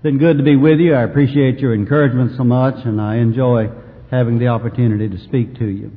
It's 0.00 0.04
been 0.04 0.16
good 0.16 0.38
to 0.38 0.42
be 0.42 0.56
with 0.56 0.80
you. 0.80 0.94
I 0.94 1.02
appreciate 1.02 1.58
your 1.58 1.74
encouragement 1.74 2.34
so 2.38 2.42
much, 2.42 2.86
and 2.86 2.98
I 2.98 3.16
enjoy 3.16 3.68
having 4.10 4.38
the 4.38 4.46
opportunity 4.46 5.10
to 5.10 5.18
speak 5.24 5.58
to 5.58 5.66
you. 5.66 5.92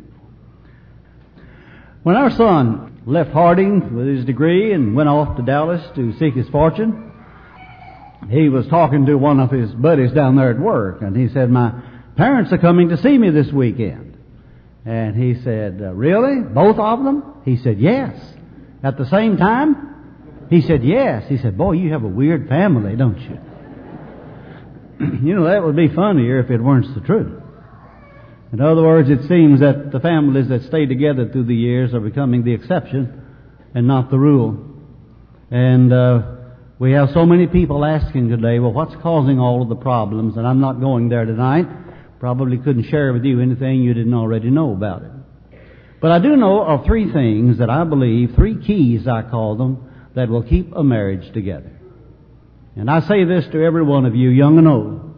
When 2.04 2.18
our 2.18 2.30
son 2.30 3.00
left 3.06 3.32
Harding 3.32 3.96
with 3.96 4.08
his 4.08 4.26
degree 4.26 4.74
and 4.74 4.94
went 4.94 5.08
off 5.08 5.38
to 5.38 5.42
Dallas 5.42 5.82
to 5.96 6.12
seek 6.20 6.34
his 6.34 6.50
fortune, 6.50 7.14
he 8.30 8.50
was 8.50 8.68
talking 8.68 9.06
to 9.06 9.16
one 9.16 9.40
of 9.40 9.52
his 9.52 9.72
buddies 9.72 10.12
down 10.12 10.36
there 10.36 10.52
at 10.52 10.60
work, 10.60 11.02
and 11.02 11.16
he 11.16 11.30
said, 11.30 11.50
My 11.50 11.72
parents 12.18 12.52
are 12.52 12.58
coming 12.58 12.90
to 12.90 12.98
see 12.98 13.18
me 13.18 13.30
this 13.30 13.54
weekend. 13.54 14.18
And 14.84 15.16
he 15.16 15.42
said, 15.44 15.82
uh, 15.82 15.94
Really? 15.94 16.42
Both 16.42 16.78
of 16.78 17.06
them? 17.06 17.36
He 17.46 17.56
said, 17.56 17.80
Yes. 17.80 18.22
At 18.84 18.98
the 18.98 19.06
same 19.06 19.38
time? 19.38 20.48
He 20.50 20.60
said, 20.60 20.84
Yes. 20.84 21.24
He 21.30 21.38
said, 21.38 21.58
Boy, 21.58 21.72
you 21.72 21.94
have 21.94 22.04
a 22.04 22.10
weird 22.10 22.50
family, 22.50 22.98
don't 22.98 23.18
you? 23.18 23.40
you 25.24 25.36
know, 25.36 25.46
that 25.46 25.64
would 25.64 25.76
be 25.76 25.90
funnier 25.90 26.40
if 26.40 26.50
it 26.50 26.62
weren't 26.62 26.94
the 26.94 27.02
truth. 27.02 27.42
In 28.52 28.62
other 28.62 28.84
words, 28.84 29.10
it 29.10 29.28
seems 29.28 29.62
that 29.62 29.92
the 29.92 30.00
families 30.00 30.48
that 30.50 30.62
stay 30.64 30.86
together 30.86 31.28
through 31.28 31.46
the 31.46 31.56
years 31.56 31.94
are 31.94 32.00
becoming 32.00 32.44
the 32.44 32.54
exception 32.54 33.22
and 33.74 33.88
not 33.88 34.12
the 34.12 34.20
rule. 34.20 34.64
And 35.50 35.92
uh, 35.92 36.22
we 36.78 36.92
have 36.92 37.10
so 37.14 37.26
many 37.26 37.48
people 37.48 37.84
asking 37.84 38.30
today, 38.30 38.60
well, 38.60 38.72
what's 38.72 38.96
causing 39.02 39.40
all 39.40 39.64
of 39.64 39.70
the 39.70 39.76
problems? 39.76 40.38
And 40.38 40.46
I'm 40.46 40.60
not 40.60 40.80
going 40.80 41.10
there 41.10 41.26
tonight. 41.26 41.68
Probably 42.20 42.58
couldn't 42.58 42.90
share 42.90 43.12
with 43.12 43.24
you 43.24 43.42
anything 43.42 43.82
you 43.82 43.94
didn't 43.94 44.14
already 44.14 44.52
know 44.52 44.72
about 44.74 45.02
it. 45.02 45.12
But 46.00 46.12
I 46.12 46.20
do 46.20 46.36
know 46.36 46.64
of 46.64 46.86
three 46.86 47.12
things 47.12 47.58
that 47.58 47.70
I 47.70 47.84
believe, 47.86 48.36
three 48.36 48.64
keys 48.64 49.08
I 49.08 49.24
call 49.24 49.56
them, 49.56 49.90
that 50.16 50.30
will 50.30 50.44
keep 50.44 50.72
a 50.76 50.84
marriage 50.84 51.34
together. 51.34 51.73
And 52.76 52.90
I 52.90 53.02
say 53.02 53.24
this 53.24 53.46
to 53.52 53.64
every 53.64 53.84
one 53.84 54.06
of 54.06 54.16
you, 54.16 54.30
young 54.30 54.58
and 54.58 54.68
old, 54.68 55.16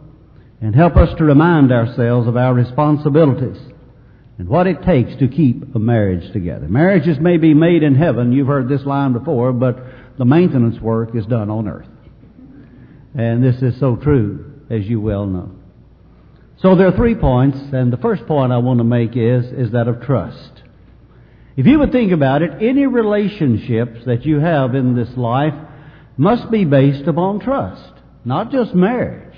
and 0.60 0.74
help 0.74 0.96
us 0.96 1.16
to 1.18 1.24
remind 1.24 1.72
ourselves 1.72 2.28
of 2.28 2.36
our 2.36 2.52
responsibilities 2.52 3.58
and 4.38 4.48
what 4.48 4.66
it 4.66 4.82
takes 4.82 5.16
to 5.16 5.28
keep 5.28 5.74
a 5.74 5.78
marriage 5.78 6.30
together. 6.32 6.68
Marriages 6.68 7.18
may 7.18 7.38
be 7.38 7.54
made 7.54 7.82
in 7.82 7.94
heaven, 7.94 8.32
you've 8.32 8.46
heard 8.46 8.68
this 8.68 8.84
line 8.84 9.12
before, 9.14 9.52
but 9.52 9.78
the 10.18 10.24
maintenance 10.24 10.80
work 10.80 11.14
is 11.14 11.24
done 11.26 11.50
on 11.50 11.68
earth. 11.68 11.88
And 13.14 13.42
this 13.42 13.62
is 13.62 13.78
so 13.80 13.96
true, 13.96 14.60
as 14.68 14.86
you 14.86 15.00
well 15.00 15.26
know. 15.26 15.52
So 16.58 16.74
there 16.74 16.88
are 16.88 16.96
three 16.96 17.14
points, 17.14 17.58
and 17.72 17.92
the 17.92 17.98
first 17.98 18.26
point 18.26 18.52
I 18.52 18.58
want 18.58 18.78
to 18.78 18.84
make 18.84 19.16
is, 19.16 19.46
is 19.46 19.72
that 19.72 19.88
of 19.88 20.02
trust. 20.02 20.62
If 21.56 21.66
you 21.66 21.78
would 21.78 21.92
think 21.92 22.12
about 22.12 22.42
it, 22.42 22.62
any 22.62 22.86
relationships 22.86 24.04
that 24.04 24.26
you 24.26 24.40
have 24.40 24.74
in 24.74 24.94
this 24.94 25.16
life 25.16 25.54
must 26.16 26.50
be 26.50 26.64
based 26.64 27.06
upon 27.06 27.40
trust, 27.40 27.92
not 28.24 28.50
just 28.50 28.74
marriage. 28.74 29.36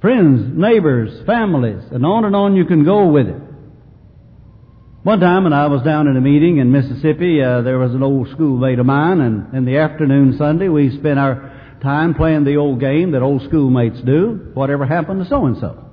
Friends, 0.00 0.56
neighbors, 0.56 1.24
families, 1.26 1.82
and 1.90 2.04
on 2.04 2.24
and 2.24 2.36
on 2.36 2.54
you 2.54 2.64
can 2.64 2.84
go 2.84 3.08
with 3.08 3.26
it. 3.28 3.42
One 5.02 5.20
time 5.20 5.44
when 5.44 5.52
I 5.52 5.68
was 5.68 5.82
down 5.82 6.08
in 6.08 6.16
a 6.16 6.20
meeting 6.20 6.58
in 6.58 6.72
Mississippi, 6.72 7.40
uh, 7.40 7.62
there 7.62 7.78
was 7.78 7.94
an 7.94 8.02
old 8.02 8.28
schoolmate 8.30 8.78
of 8.78 8.86
mine, 8.86 9.20
and 9.20 9.54
in 9.54 9.64
the 9.64 9.78
afternoon 9.78 10.36
Sunday 10.36 10.68
we 10.68 10.96
spent 10.96 11.18
our 11.18 11.78
time 11.82 12.14
playing 12.14 12.44
the 12.44 12.56
old 12.56 12.80
game 12.80 13.12
that 13.12 13.22
old 13.22 13.42
schoolmates 13.42 14.00
do, 14.02 14.50
whatever 14.54 14.84
happened 14.84 15.22
to 15.22 15.28
so 15.28 15.46
and 15.46 15.56
so. 15.58 15.84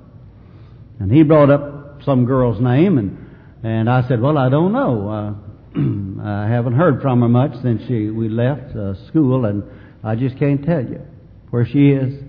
And 0.98 1.12
he 1.12 1.22
brought 1.22 1.50
up 1.50 2.02
some 2.04 2.26
girl's 2.26 2.60
name, 2.60 2.98
and 2.98 3.24
and 3.64 3.88
I 3.88 4.06
said, 4.06 4.20
well, 4.20 4.36
I 4.36 4.50
don't 4.50 4.72
know. 4.72 5.08
Uh, 5.08 5.53
I 6.22 6.48
haven't 6.48 6.74
heard 6.74 7.02
from 7.02 7.22
her 7.22 7.28
much 7.28 7.52
since 7.62 7.82
she 7.88 8.10
we 8.10 8.28
left 8.28 8.76
uh, 8.76 8.94
school, 9.08 9.44
and 9.44 9.64
I 10.02 10.14
just 10.14 10.38
can't 10.38 10.64
tell 10.64 10.82
you 10.82 11.00
where 11.50 11.66
she 11.66 11.90
is. 11.90 12.22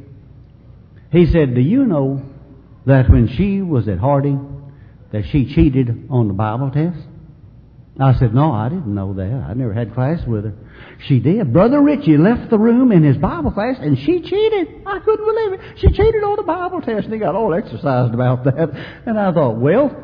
He 1.12 1.28
said, 1.28 1.56
do 1.56 1.62
you 1.62 1.86
know 1.86 2.23
that 2.86 3.10
when 3.10 3.28
she 3.38 3.62
was 3.62 3.88
at 3.88 4.00
Harding, 4.00 4.72
that 5.12 5.23
she 5.32 5.54
cheated 5.54 6.08
on 6.10 6.28
the 6.28 6.34
Bible 6.34 6.72
test? 6.72 6.98
I 7.98 8.14
said, 8.20 8.34
no, 8.34 8.52
I 8.52 8.67
didn't 8.67 8.94
know 8.94 9.14
that. 9.14 9.45
I 9.50 9.54
never 9.54 9.73
had 9.73 9.94
class 9.94 10.20
with 10.28 10.44
her. 10.44 10.54
She 11.08 11.20
did. 11.20 11.54
Brother 11.54 11.82
Richie 11.82 12.17
left 12.17 12.50
the 12.50 12.60
room 12.60 12.92
in 12.92 13.04
his 13.04 13.16
Bible 13.17 13.52
class 13.52 13.78
and 13.80 13.98
she 13.98 14.22
cheated. 14.22 14.67
I 14.86 15.00
couldn't 15.00 15.26
believe 15.26 15.54
it. 15.54 15.80
She 15.80 15.88
cheated 15.88 16.22
on 16.23 16.36
the 16.36 16.44
Bible 16.44 16.82
test 16.82 17.05
and 17.05 17.14
he 17.14 17.20
got 17.20 17.36
all 17.36 17.54
exercised 17.54 18.14
about 18.14 18.44
that. 18.44 18.70
And 19.05 19.17
I 19.17 19.32
thought, 19.32 19.55
well, 19.58 19.95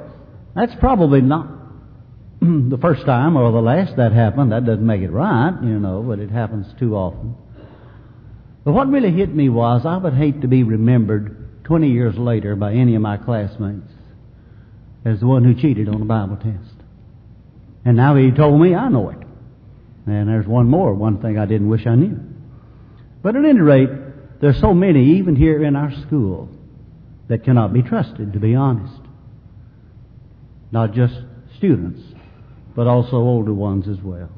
that's 0.56 0.74
probably 0.80 1.20
not 1.20 1.61
the 2.70 2.78
first 2.82 3.06
time 3.06 3.38
or 3.38 3.52
the 3.52 3.62
last 3.62 3.98
that 3.98 4.14
happened. 4.14 4.52
That 4.52 4.66
doesn't 4.66 4.86
make 4.86 5.02
it 5.02 5.12
right, 5.12 5.54
you 5.62 5.80
know, 5.80 6.02
but 6.02 6.18
it 6.18 6.32
happens 6.32 6.66
too 6.80 6.96
often. 6.96 7.36
But 8.64 8.74
what 8.74 8.90
really 8.90 9.12
hit 9.12 9.34
me 9.34 9.50
was 9.50 9.86
I 9.86 9.98
would 9.98 10.14
hate 10.14 10.42
to 10.42 10.48
be 10.48 10.64
remembered 10.64 11.64
20 11.66 11.90
years 11.90 12.18
later 12.18 12.56
by 12.56 12.74
any 12.74 12.96
of 12.96 13.02
my 13.02 13.18
classmates 13.18 13.92
as 15.06 15.20
the 15.20 15.28
one 15.28 15.44
who 15.44 15.54
cheated 15.54 15.88
on 15.88 16.02
a 16.02 16.06
Bible 16.06 16.38
test. 16.38 16.76
And 17.86 17.96
now 17.96 18.16
he 18.16 18.32
told 18.32 18.60
me 18.60 18.74
I 18.74 18.90
know 18.90 19.10
it. 19.10 19.18
And 20.08 20.28
there's 20.28 20.48
one 20.48 20.68
more, 20.68 20.94
one 20.96 21.22
thing 21.22 21.38
I 21.38 21.46
didn't 21.46 21.70
wish 21.70 21.86
I 21.86 21.96
knew. 21.96 22.20
But 23.22 23.36
at 23.36 23.46
any 23.46 23.60
rate, 23.60 23.90
there's 24.42 24.60
so 24.60 24.74
many, 24.74 25.18
even 25.20 25.36
here 25.36 25.64
in 25.64 25.76
our 25.76 25.92
school, 26.08 26.50
that 27.28 27.44
cannot 27.44 27.72
be 27.72 27.84
trusted, 27.84 28.34
to 28.34 28.40
be 28.40 28.56
honest. 28.56 29.00
Not 30.72 30.94
just 30.94 31.14
students, 31.58 32.02
but 32.76 32.88
also 32.88 33.18
older 33.18 33.54
ones 33.54 33.88
as 33.88 34.02
well. 34.04 34.30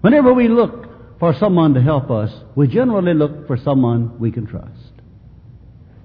Whenever 0.00 0.32
we 0.32 0.48
look 0.48 1.18
for 1.18 1.34
someone 1.34 1.74
to 1.74 1.82
help 1.82 2.10
us, 2.10 2.30
we 2.54 2.68
generally 2.68 3.14
look 3.14 3.46
for 3.46 3.56
someone 3.56 4.18
we 4.18 4.30
can 4.30 4.46
trust. 4.46 4.92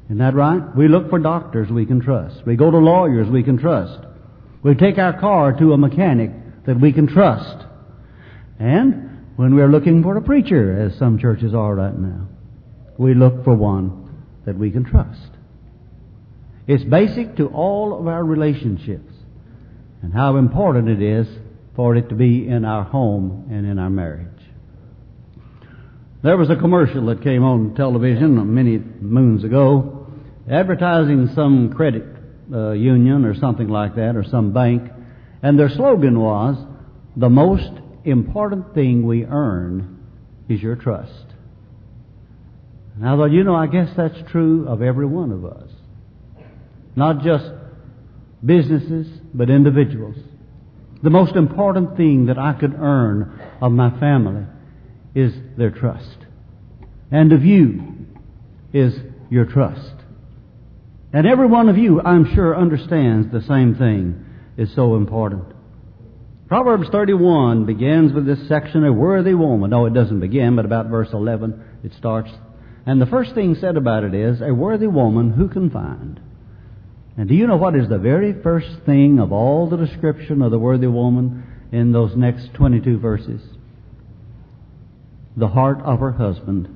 Isn't 0.05 0.19
that 0.19 0.33
right? 0.33 0.75
We 0.75 0.87
look 0.87 1.09
for 1.09 1.19
doctors 1.19 1.69
we 1.69 1.85
can 1.85 2.01
trust. 2.01 2.45
We 2.45 2.55
go 2.55 2.71
to 2.71 2.77
lawyers 2.77 3.29
we 3.29 3.43
can 3.43 3.57
trust. 3.57 3.99
We 4.63 4.73
take 4.75 4.97
our 4.97 5.19
car 5.19 5.57
to 5.59 5.73
a 5.73 5.77
mechanic 5.77 6.31
that 6.65 6.79
we 6.79 6.91
can 6.91 7.07
trust. 7.07 7.65
And 8.59 9.27
when 9.35 9.55
we're 9.55 9.69
looking 9.69 10.03
for 10.03 10.17
a 10.17 10.21
preacher, 10.21 10.81
as 10.81 10.97
some 10.97 11.19
churches 11.19 11.53
are 11.53 11.75
right 11.75 11.97
now, 11.97 12.27
we 12.97 13.13
look 13.13 13.43
for 13.43 13.55
one 13.55 14.25
that 14.45 14.57
we 14.57 14.71
can 14.71 14.83
trust. 14.83 15.29
It's 16.67 16.83
basic 16.83 17.37
to 17.37 17.47
all 17.47 17.99
of 17.99 18.07
our 18.07 18.23
relationships 18.23 19.08
and 20.01 20.13
how 20.13 20.37
important 20.37 20.89
it 20.89 21.01
is 21.01 21.27
for 21.75 21.95
it 21.95 22.09
to 22.09 22.15
be 22.15 22.47
in 22.47 22.65
our 22.65 22.83
home 22.83 23.47
and 23.51 23.65
in 23.65 23.79
our 23.79 23.89
marriage. 23.89 24.27
There 26.21 26.37
was 26.37 26.49
a 26.49 26.55
commercial 26.55 27.05
that 27.07 27.23
came 27.23 27.43
on 27.43 27.75
television 27.75 28.53
many 28.53 28.77
moons 28.77 29.43
ago 29.43 29.99
advertising 30.49 31.29
some 31.35 31.73
credit 31.73 32.03
uh, 32.51 32.71
union 32.71 33.25
or 33.25 33.35
something 33.35 33.67
like 33.67 33.95
that 33.95 34.15
or 34.15 34.23
some 34.23 34.51
bank, 34.51 34.89
and 35.43 35.57
their 35.57 35.69
slogan 35.69 36.19
was, 36.19 36.57
the 37.15 37.29
most 37.29 37.69
important 38.03 38.73
thing 38.73 39.05
we 39.05 39.25
earn 39.25 40.03
is 40.49 40.61
your 40.61 40.75
trust. 40.75 41.25
And 42.95 43.07
I 43.07 43.15
thought, 43.15 43.31
you 43.31 43.43
know, 43.43 43.55
I 43.55 43.67
guess 43.67 43.89
that's 43.95 44.17
true 44.31 44.67
of 44.67 44.81
every 44.81 45.05
one 45.05 45.31
of 45.31 45.45
us. 45.45 45.69
Not 46.95 47.23
just 47.23 47.45
businesses, 48.43 49.07
but 49.33 49.49
individuals. 49.49 50.15
The 51.01 51.09
most 51.09 51.35
important 51.35 51.95
thing 51.95 52.25
that 52.25 52.37
I 52.37 52.53
could 52.53 52.73
earn 52.73 53.39
of 53.61 53.71
my 53.71 53.97
family 53.99 54.45
is 55.15 55.33
their 55.57 55.71
trust. 55.71 56.17
And 57.11 57.31
of 57.31 57.43
you 57.43 58.05
is 58.73 58.93
your 59.29 59.45
trust. 59.45 59.95
And 61.13 61.25
every 61.25 61.47
one 61.47 61.69
of 61.69 61.77
you, 61.77 62.01
I'm 62.01 62.35
sure, 62.35 62.55
understands 62.55 63.31
the 63.31 63.41
same 63.41 63.75
thing 63.75 64.25
is 64.57 64.73
so 64.75 64.95
important. 64.95 65.45
Proverbs 66.47 66.89
31 66.91 67.65
begins 67.65 68.11
with 68.11 68.25
this 68.25 68.47
section, 68.47 68.83
a 68.83 68.91
worthy 68.91 69.33
woman. 69.33 69.69
No, 69.69 69.85
it 69.85 69.93
doesn't 69.93 70.19
begin, 70.19 70.55
but 70.55 70.65
about 70.65 70.87
verse 70.87 71.09
11 71.13 71.63
it 71.83 71.93
starts. 71.97 72.31
And 72.85 73.01
the 73.01 73.05
first 73.05 73.33
thing 73.35 73.55
said 73.55 73.77
about 73.77 74.03
it 74.03 74.13
is, 74.13 74.41
a 74.41 74.53
worthy 74.53 74.87
woman 74.87 75.31
who 75.31 75.47
can 75.47 75.69
find. 75.69 76.19
And 77.19 77.27
do 77.27 77.35
you 77.35 77.47
know 77.47 77.57
what 77.57 77.75
is 77.75 77.89
the 77.89 77.97
very 77.97 78.31
first 78.31 78.69
thing 78.85 79.19
of 79.19 79.33
all 79.33 79.67
the 79.67 79.75
description 79.75 80.41
of 80.41 80.51
the 80.51 80.57
worthy 80.57 80.87
woman 80.87 81.43
in 81.69 81.91
those 81.91 82.15
next 82.15 82.53
22 82.53 82.97
verses? 82.97 83.41
The 85.35 85.49
heart 85.49 85.81
of 85.81 85.99
her 85.99 86.13
husband 86.13 86.69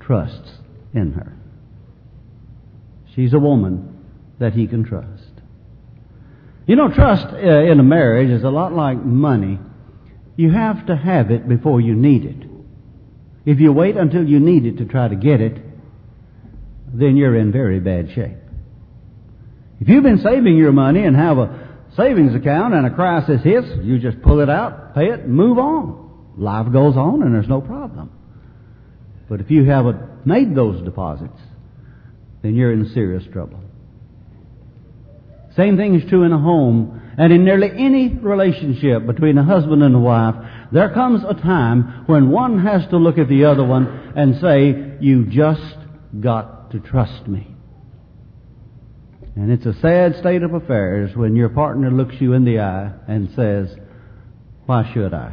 trusts 0.00 0.50
in 0.94 1.12
her. 1.12 1.36
She's 3.14 3.34
a 3.34 3.38
woman 3.38 4.02
that 4.38 4.54
he 4.54 4.66
can 4.66 4.82
trust. 4.82 5.42
You 6.66 6.76
know, 6.76 6.88
trust 6.88 7.26
uh, 7.34 7.36
in 7.36 7.78
a 7.78 7.82
marriage 7.82 8.30
is 8.30 8.44
a 8.44 8.48
lot 8.48 8.72
like 8.72 8.96
money. 8.96 9.58
You 10.36 10.52
have 10.52 10.86
to 10.86 10.96
have 10.96 11.30
it 11.30 11.46
before 11.46 11.82
you 11.82 11.94
need 11.94 12.24
it. 12.24 12.48
If 13.44 13.60
you 13.60 13.74
wait 13.74 13.98
until 13.98 14.26
you 14.26 14.40
need 14.40 14.64
it 14.64 14.78
to 14.78 14.86
try 14.86 15.08
to 15.08 15.16
get 15.16 15.42
it, 15.42 15.62
then 16.94 17.18
you're 17.18 17.36
in 17.36 17.52
very 17.52 17.78
bad 17.78 18.10
shape. 18.14 18.38
If 19.80 19.88
you've 19.88 20.02
been 20.02 20.22
saving 20.22 20.56
your 20.56 20.72
money 20.72 21.04
and 21.04 21.14
have 21.16 21.38
a 21.38 21.68
savings 21.96 22.34
account 22.34 22.74
and 22.74 22.86
a 22.86 22.90
crisis 22.90 23.42
hits, 23.42 23.68
you 23.82 23.98
just 23.98 24.20
pull 24.22 24.40
it 24.40 24.48
out, 24.48 24.94
pay 24.94 25.06
it, 25.06 25.20
and 25.20 25.32
move 25.32 25.58
on. 25.58 26.34
Life 26.36 26.72
goes 26.72 26.96
on 26.96 27.22
and 27.22 27.34
there's 27.34 27.48
no 27.48 27.60
problem. 27.60 28.10
But 29.28 29.40
if 29.40 29.50
you 29.50 29.64
haven't 29.64 30.26
made 30.26 30.54
those 30.54 30.84
deposits, 30.84 31.38
then 32.42 32.54
you're 32.54 32.72
in 32.72 32.90
serious 32.92 33.24
trouble. 33.32 33.60
Same 35.56 35.76
thing 35.76 35.94
is 35.94 36.08
true 36.08 36.24
in 36.24 36.32
a 36.32 36.38
home 36.38 37.00
and 37.18 37.32
in 37.32 37.44
nearly 37.44 37.70
any 37.70 38.08
relationship 38.08 39.06
between 39.06 39.38
a 39.38 39.44
husband 39.44 39.82
and 39.82 39.94
a 39.94 39.98
wife. 39.98 40.34
There 40.70 40.92
comes 40.92 41.22
a 41.26 41.34
time 41.34 42.04
when 42.06 42.30
one 42.30 42.64
has 42.64 42.86
to 42.90 42.98
look 42.98 43.18
at 43.18 43.28
the 43.28 43.46
other 43.46 43.64
one 43.64 44.12
and 44.14 44.38
say, 44.40 44.98
you 45.00 45.24
just 45.24 45.76
got 46.20 46.70
to 46.72 46.80
trust 46.80 47.26
me. 47.26 47.55
And 49.36 49.52
it's 49.52 49.66
a 49.66 49.78
sad 49.80 50.16
state 50.16 50.42
of 50.42 50.54
affairs 50.54 51.14
when 51.14 51.36
your 51.36 51.50
partner 51.50 51.90
looks 51.90 52.14
you 52.18 52.32
in 52.32 52.44
the 52.44 52.60
eye 52.60 52.90
and 53.06 53.30
says, 53.36 53.68
why 54.64 54.90
should 54.92 55.12
I? 55.12 55.32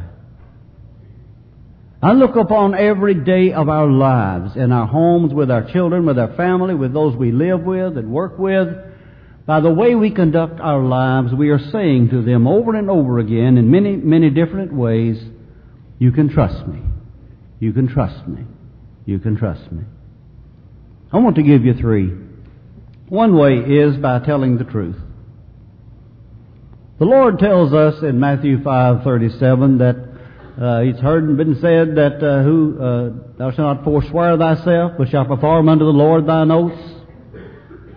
I 2.02 2.12
look 2.12 2.36
upon 2.36 2.74
every 2.74 3.14
day 3.14 3.54
of 3.54 3.70
our 3.70 3.86
lives 3.86 4.56
in 4.56 4.72
our 4.72 4.86
homes, 4.86 5.32
with 5.32 5.50
our 5.50 5.72
children, 5.72 6.04
with 6.04 6.18
our 6.18 6.36
family, 6.36 6.74
with 6.74 6.92
those 6.92 7.16
we 7.16 7.32
live 7.32 7.62
with 7.62 7.96
and 7.96 8.12
work 8.12 8.38
with. 8.38 8.68
By 9.46 9.60
the 9.60 9.70
way 9.70 9.94
we 9.94 10.10
conduct 10.10 10.60
our 10.60 10.82
lives, 10.82 11.32
we 11.32 11.48
are 11.48 11.70
saying 11.72 12.10
to 12.10 12.22
them 12.22 12.46
over 12.46 12.74
and 12.74 12.90
over 12.90 13.18
again 13.18 13.56
in 13.56 13.70
many, 13.70 13.96
many 13.96 14.28
different 14.28 14.74
ways, 14.74 15.16
you 15.98 16.12
can 16.12 16.28
trust 16.28 16.66
me. 16.68 16.80
You 17.58 17.72
can 17.72 17.88
trust 17.88 18.28
me. 18.28 18.44
You 19.06 19.18
can 19.18 19.36
trust 19.36 19.72
me. 19.72 19.84
I 21.10 21.18
want 21.18 21.36
to 21.36 21.42
give 21.42 21.64
you 21.64 21.72
three. 21.72 22.12
One 23.08 23.36
way 23.36 23.58
is 23.58 23.96
by 23.96 24.20
telling 24.20 24.56
the 24.56 24.64
truth. 24.64 24.96
The 26.98 27.04
Lord 27.04 27.38
tells 27.38 27.72
us 27.72 28.02
in 28.02 28.18
Matthew 28.18 28.62
5:37 28.62 29.78
that 29.78 29.96
uh, 30.60 30.82
it's 30.82 31.00
heard 31.00 31.24
and 31.24 31.36
been 31.36 31.56
said 31.60 31.96
that 31.96 32.22
uh, 32.22 32.42
who 32.44 32.78
uh, 32.80 33.10
thou 33.36 33.50
shalt 33.50 33.76
not 33.76 33.84
forswear 33.84 34.36
thyself, 34.38 34.92
but 34.96 35.08
shalt 35.08 35.28
perform 35.28 35.68
unto 35.68 35.84
the 35.84 35.90
Lord 35.90 36.26
thine 36.26 36.50
oaths. 36.50 36.80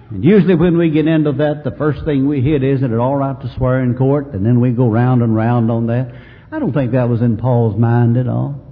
And 0.10 0.24
usually 0.24 0.56
when 0.56 0.78
we 0.78 0.90
get 0.90 1.08
into 1.08 1.34
that, 1.34 1.64
the 1.64 1.76
first 1.78 2.04
thing 2.06 2.28
we 2.28 2.42
hit 2.42 2.64
is, 2.64 2.80
is 2.80 2.86
it 2.86 2.94
all 2.94 3.16
right 3.16 3.40
to 3.40 3.54
swear 3.56 3.84
in 3.84 3.96
court? 3.96 4.34
And 4.34 4.46
then 4.46 4.60
we 4.60 4.72
go 4.72 4.90
round 4.90 5.22
and 5.22 5.36
round 5.36 5.70
on 5.70 5.88
that. 5.88 6.12
I 6.52 6.60
don't 6.60 6.74
think 6.74 6.94
that 6.94 7.08
was 7.08 7.22
in 7.22 7.38
Paul's 7.38 7.78
mind 7.78 8.18
at 8.18 8.28
all. 8.28 8.67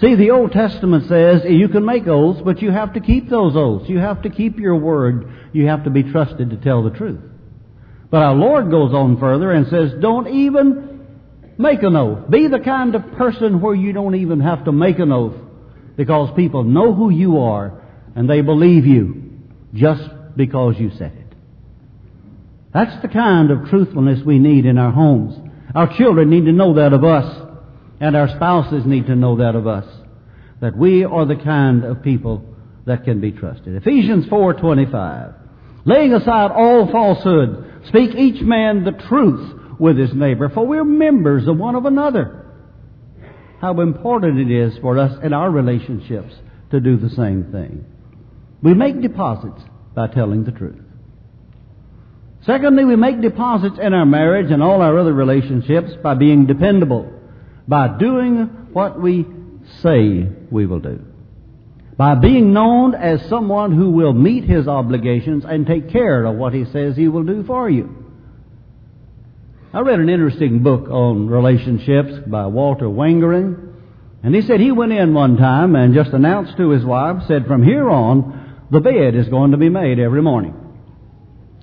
See, 0.00 0.14
the 0.14 0.30
Old 0.30 0.52
Testament 0.52 1.08
says 1.08 1.42
you 1.46 1.68
can 1.68 1.84
make 1.84 2.06
oaths, 2.06 2.40
but 2.42 2.62
you 2.62 2.70
have 2.70 2.94
to 2.94 3.00
keep 3.00 3.28
those 3.28 3.54
oaths. 3.54 3.88
You 3.88 3.98
have 3.98 4.22
to 4.22 4.30
keep 4.30 4.58
your 4.58 4.76
word. 4.76 5.30
You 5.52 5.66
have 5.66 5.84
to 5.84 5.90
be 5.90 6.02
trusted 6.04 6.50
to 6.50 6.56
tell 6.56 6.82
the 6.82 6.90
truth. 6.90 7.20
But 8.10 8.22
our 8.22 8.34
Lord 8.34 8.70
goes 8.70 8.94
on 8.94 9.20
further 9.20 9.52
and 9.52 9.68
says, 9.68 9.92
don't 10.00 10.28
even 10.28 11.06
make 11.58 11.82
an 11.82 11.96
oath. 11.96 12.30
Be 12.30 12.48
the 12.48 12.60
kind 12.60 12.94
of 12.94 13.12
person 13.12 13.60
where 13.60 13.74
you 13.74 13.92
don't 13.92 14.14
even 14.14 14.40
have 14.40 14.64
to 14.64 14.72
make 14.72 14.98
an 14.98 15.12
oath 15.12 15.36
because 15.96 16.34
people 16.34 16.64
know 16.64 16.94
who 16.94 17.10
you 17.10 17.38
are 17.38 17.82
and 18.16 18.28
they 18.28 18.40
believe 18.40 18.86
you 18.86 19.38
just 19.74 20.02
because 20.34 20.76
you 20.78 20.90
said 20.96 21.12
it. 21.12 21.36
That's 22.72 23.02
the 23.02 23.08
kind 23.08 23.50
of 23.50 23.68
truthfulness 23.68 24.24
we 24.24 24.38
need 24.38 24.64
in 24.64 24.78
our 24.78 24.92
homes. 24.92 25.36
Our 25.74 25.96
children 25.96 26.30
need 26.30 26.46
to 26.46 26.52
know 26.52 26.74
that 26.74 26.94
of 26.94 27.04
us. 27.04 27.49
And 28.00 28.16
our 28.16 28.28
spouses 28.28 28.86
need 28.86 29.06
to 29.06 29.14
know 29.14 29.36
that 29.36 29.54
of 29.54 29.66
us. 29.66 29.86
That 30.60 30.76
we 30.76 31.04
are 31.04 31.26
the 31.26 31.36
kind 31.36 31.84
of 31.84 32.02
people 32.02 32.42
that 32.86 33.04
can 33.04 33.20
be 33.20 33.30
trusted. 33.30 33.76
Ephesians 33.76 34.26
4.25. 34.26 35.34
Laying 35.84 36.14
aside 36.14 36.50
all 36.50 36.90
falsehood, 36.90 37.84
speak 37.88 38.14
each 38.14 38.42
man 38.42 38.84
the 38.84 38.92
truth 38.92 39.78
with 39.78 39.96
his 39.96 40.12
neighbor, 40.14 40.48
for 40.48 40.66
we're 40.66 40.84
members 40.84 41.46
of 41.46 41.56
one 41.56 41.74
of 41.74 41.86
another. 41.86 42.46
How 43.60 43.80
important 43.80 44.38
it 44.38 44.50
is 44.50 44.78
for 44.80 44.98
us 44.98 45.18
in 45.22 45.32
our 45.32 45.50
relationships 45.50 46.34
to 46.70 46.80
do 46.80 46.96
the 46.96 47.10
same 47.10 47.52
thing. 47.52 47.84
We 48.62 48.74
make 48.74 49.00
deposits 49.00 49.62
by 49.94 50.08
telling 50.08 50.44
the 50.44 50.52
truth. 50.52 50.80
Secondly, 52.46 52.84
we 52.84 52.96
make 52.96 53.20
deposits 53.20 53.78
in 53.80 53.92
our 53.92 54.06
marriage 54.06 54.50
and 54.50 54.62
all 54.62 54.80
our 54.80 54.98
other 54.98 55.12
relationships 55.12 55.92
by 56.02 56.14
being 56.14 56.46
dependable 56.46 57.19
by 57.66 57.98
doing 57.98 58.68
what 58.72 59.00
we 59.00 59.26
say 59.82 60.26
we 60.50 60.66
will 60.66 60.80
do. 60.80 61.04
By 61.96 62.14
being 62.14 62.52
known 62.52 62.94
as 62.94 63.28
someone 63.28 63.72
who 63.72 63.90
will 63.90 64.12
meet 64.12 64.44
his 64.44 64.66
obligations 64.66 65.44
and 65.46 65.66
take 65.66 65.90
care 65.90 66.24
of 66.24 66.36
what 66.36 66.54
he 66.54 66.64
says 66.64 66.96
he 66.96 67.08
will 67.08 67.24
do 67.24 67.44
for 67.44 67.68
you. 67.68 67.96
I 69.72 69.80
read 69.80 70.00
an 70.00 70.08
interesting 70.08 70.62
book 70.62 70.88
on 70.88 71.28
relationships 71.28 72.12
by 72.26 72.46
Walter 72.46 72.86
Wangerin, 72.86 73.74
and 74.22 74.34
he 74.34 74.42
said 74.42 74.60
he 74.60 74.72
went 74.72 74.92
in 74.92 75.14
one 75.14 75.36
time 75.36 75.76
and 75.76 75.94
just 75.94 76.10
announced 76.10 76.56
to 76.56 76.70
his 76.70 76.84
wife, 76.84 77.22
said, 77.28 77.46
from 77.46 77.62
here 77.62 77.88
on, 77.88 78.66
the 78.70 78.80
bed 78.80 79.14
is 79.14 79.28
going 79.28 79.52
to 79.52 79.56
be 79.56 79.68
made 79.68 79.98
every 79.98 80.22
morning. 80.22 80.54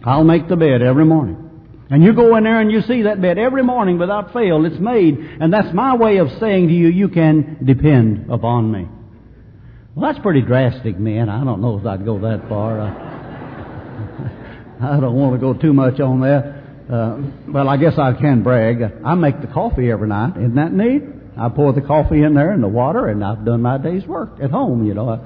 I'll 0.03 0.23
make 0.23 0.47
the 0.47 0.55
bed 0.55 0.81
every 0.81 1.05
morning. 1.05 1.46
And 1.89 2.03
you 2.03 2.13
go 2.13 2.35
in 2.35 2.43
there 2.43 2.59
and 2.59 2.69
you 2.69 2.81
see 2.81 3.03
that 3.03 3.21
bed 3.21 3.37
every 3.37 3.63
morning 3.63 3.97
without 3.97 4.33
fail. 4.33 4.65
It's 4.65 4.79
made. 4.79 5.17
And 5.17 5.53
that's 5.53 5.73
my 5.73 5.95
way 5.95 6.17
of 6.17 6.27
saying 6.39 6.67
to 6.67 6.73
you, 6.73 6.87
you 6.87 7.07
can 7.07 7.59
depend 7.65 8.29
upon 8.29 8.71
me. 8.71 8.87
Well, 9.95 10.11
that's 10.11 10.21
pretty 10.21 10.41
drastic, 10.41 10.99
man. 10.99 11.29
I 11.29 11.43
don't 11.43 11.61
know 11.61 11.79
if 11.79 11.85
I'd 11.85 12.03
go 12.03 12.19
that 12.19 12.47
far. 12.49 12.81
I, 12.81 12.89
I 14.97 14.99
don't 14.99 15.15
want 15.15 15.33
to 15.35 15.39
go 15.39 15.53
too 15.53 15.73
much 15.73 15.99
on 15.99 16.19
that. 16.21 16.57
Uh, 16.91 17.17
well, 17.47 17.67
I 17.69 17.77
guess 17.77 17.97
I 17.97 18.13
can 18.13 18.43
brag. 18.43 18.81
I 19.03 19.15
make 19.15 19.41
the 19.41 19.47
coffee 19.47 19.89
every 19.89 20.07
night. 20.07 20.37
Isn't 20.37 20.55
that 20.55 20.73
neat? 20.73 21.03
I 21.39 21.49
pour 21.49 21.73
the 21.73 21.81
coffee 21.81 22.21
in 22.21 22.33
there 22.33 22.51
and 22.51 22.63
the 22.63 22.67
water, 22.67 23.07
and 23.07 23.23
I've 23.23 23.45
done 23.45 23.61
my 23.61 23.77
day's 23.77 24.05
work 24.05 24.39
at 24.41 24.51
home, 24.51 24.85
you 24.85 24.93
know. 24.93 25.09
I, 25.09 25.19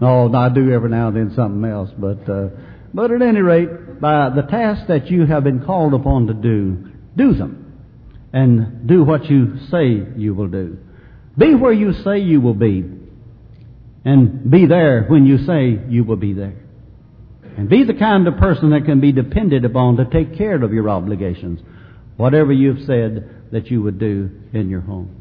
no, 0.00 0.34
I 0.34 0.48
do 0.48 0.72
every 0.72 0.90
now 0.90 1.08
and 1.08 1.16
then 1.16 1.32
something 1.36 1.64
else, 1.70 1.90
but, 1.96 2.28
uh, 2.28 2.48
but 2.92 3.10
at 3.12 3.22
any 3.22 3.40
rate, 3.40 3.68
by 4.02 4.30
the 4.34 4.42
tasks 4.42 4.88
that 4.88 5.12
you 5.12 5.26
have 5.26 5.44
been 5.44 5.64
called 5.64 5.94
upon 5.94 6.26
to 6.26 6.34
do, 6.34 6.90
do 7.16 7.34
them. 7.34 7.60
And 8.32 8.88
do 8.88 9.04
what 9.04 9.26
you 9.26 9.58
say 9.70 10.02
you 10.16 10.34
will 10.34 10.48
do. 10.48 10.78
Be 11.38 11.54
where 11.54 11.72
you 11.72 11.92
say 12.02 12.18
you 12.18 12.40
will 12.40 12.54
be. 12.54 12.82
And 14.04 14.50
be 14.50 14.66
there 14.66 15.04
when 15.04 15.24
you 15.24 15.38
say 15.46 15.78
you 15.88 16.02
will 16.02 16.16
be 16.16 16.32
there. 16.32 16.56
And 17.56 17.68
be 17.68 17.84
the 17.84 17.94
kind 17.94 18.26
of 18.26 18.38
person 18.38 18.70
that 18.70 18.86
can 18.86 19.00
be 19.00 19.12
depended 19.12 19.64
upon 19.64 19.98
to 19.98 20.04
take 20.06 20.36
care 20.36 20.60
of 20.60 20.72
your 20.72 20.90
obligations. 20.90 21.60
Whatever 22.16 22.52
you've 22.52 22.84
said 22.84 23.52
that 23.52 23.70
you 23.70 23.82
would 23.82 24.00
do 24.00 24.30
in 24.52 24.68
your 24.68 24.80
home. 24.80 25.14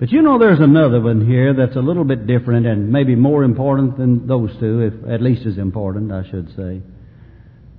But 0.00 0.12
you 0.12 0.22
know 0.22 0.38
there's 0.38 0.60
another 0.60 1.02
one 1.02 1.26
here 1.26 1.52
that's 1.52 1.76
a 1.76 1.80
little 1.80 2.04
bit 2.04 2.26
different 2.26 2.66
and 2.66 2.90
maybe 2.90 3.16
more 3.16 3.44
important 3.44 3.98
than 3.98 4.26
those 4.26 4.50
two, 4.58 4.80
if 4.80 5.12
at 5.12 5.20
least 5.20 5.44
as 5.44 5.58
important, 5.58 6.10
I 6.10 6.28
should 6.30 6.48
say. 6.56 6.80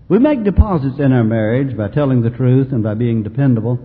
We 0.09 0.19
make 0.19 0.43
deposits 0.43 0.99
in 0.99 1.11
our 1.11 1.23
marriage 1.23 1.75
by 1.75 1.89
telling 1.89 2.21
the 2.21 2.29
truth 2.29 2.71
and 2.71 2.83
by 2.83 2.93
being 2.93 3.23
dependable. 3.23 3.79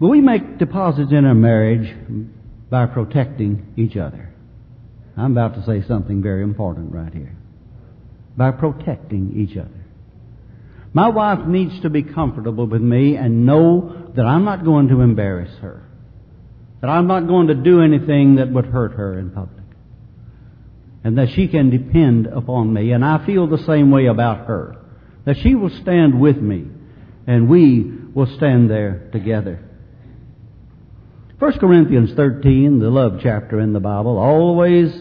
But 0.00 0.08
we 0.08 0.20
make 0.20 0.58
deposits 0.58 1.10
in 1.10 1.24
our 1.24 1.34
marriage 1.34 1.94
by 2.70 2.86
protecting 2.86 3.72
each 3.76 3.96
other. 3.96 4.32
I'm 5.16 5.32
about 5.32 5.54
to 5.54 5.64
say 5.64 5.86
something 5.86 6.22
very 6.22 6.42
important 6.42 6.92
right 6.92 7.12
here. 7.12 7.34
By 8.36 8.50
protecting 8.50 9.32
each 9.34 9.56
other. 9.56 9.70
My 10.92 11.08
wife 11.08 11.46
needs 11.46 11.80
to 11.80 11.90
be 11.90 12.02
comfortable 12.02 12.66
with 12.66 12.82
me 12.82 13.16
and 13.16 13.46
know 13.46 14.12
that 14.14 14.26
I'm 14.26 14.44
not 14.44 14.64
going 14.64 14.88
to 14.88 15.00
embarrass 15.00 15.58
her 15.60 15.86
that 16.80 16.92
I'm 16.92 17.06
not 17.06 17.26
going 17.26 17.48
to 17.48 17.54
do 17.54 17.82
anything 17.82 18.36
that 18.36 18.50
would 18.52 18.66
hurt 18.66 18.92
her 18.92 19.18
in 19.18 19.30
public. 19.30 19.64
And 21.06 21.18
that 21.18 21.28
she 21.36 21.46
can 21.46 21.70
depend 21.70 22.26
upon 22.26 22.72
me. 22.72 22.90
And 22.90 23.04
I 23.04 23.24
feel 23.24 23.46
the 23.46 23.64
same 23.64 23.92
way 23.92 24.06
about 24.06 24.46
her. 24.46 24.76
That 25.24 25.36
she 25.42 25.54
will 25.54 25.70
stand 25.82 26.20
with 26.20 26.36
me 26.38 26.66
and 27.28 27.48
we 27.48 27.92
will 28.12 28.26
stand 28.36 28.68
there 28.68 29.08
together. 29.12 29.62
1 31.38 31.58
Corinthians 31.60 32.12
13, 32.16 32.80
the 32.80 32.90
love 32.90 33.20
chapter 33.22 33.60
in 33.60 33.72
the 33.72 33.78
Bible, 33.78 34.18
always, 34.18 34.92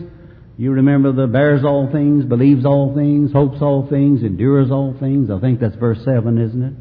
you 0.57 0.74
remember 0.74 1.12
the 1.12 1.27
bears 1.27 1.63
all 1.63 1.89
things, 1.91 2.25
believes 2.25 2.65
all 2.65 2.93
things, 2.93 3.31
hopes 3.31 3.62
all 3.62 3.88
things, 3.89 4.21
endures 4.21 4.69
all 4.69 4.95
things. 5.00 5.31
I 5.31 5.39
think 5.39 5.59
that's 5.59 5.75
verse 5.75 6.03
7, 6.03 6.38
isn't 6.38 6.63
it? 6.63 6.74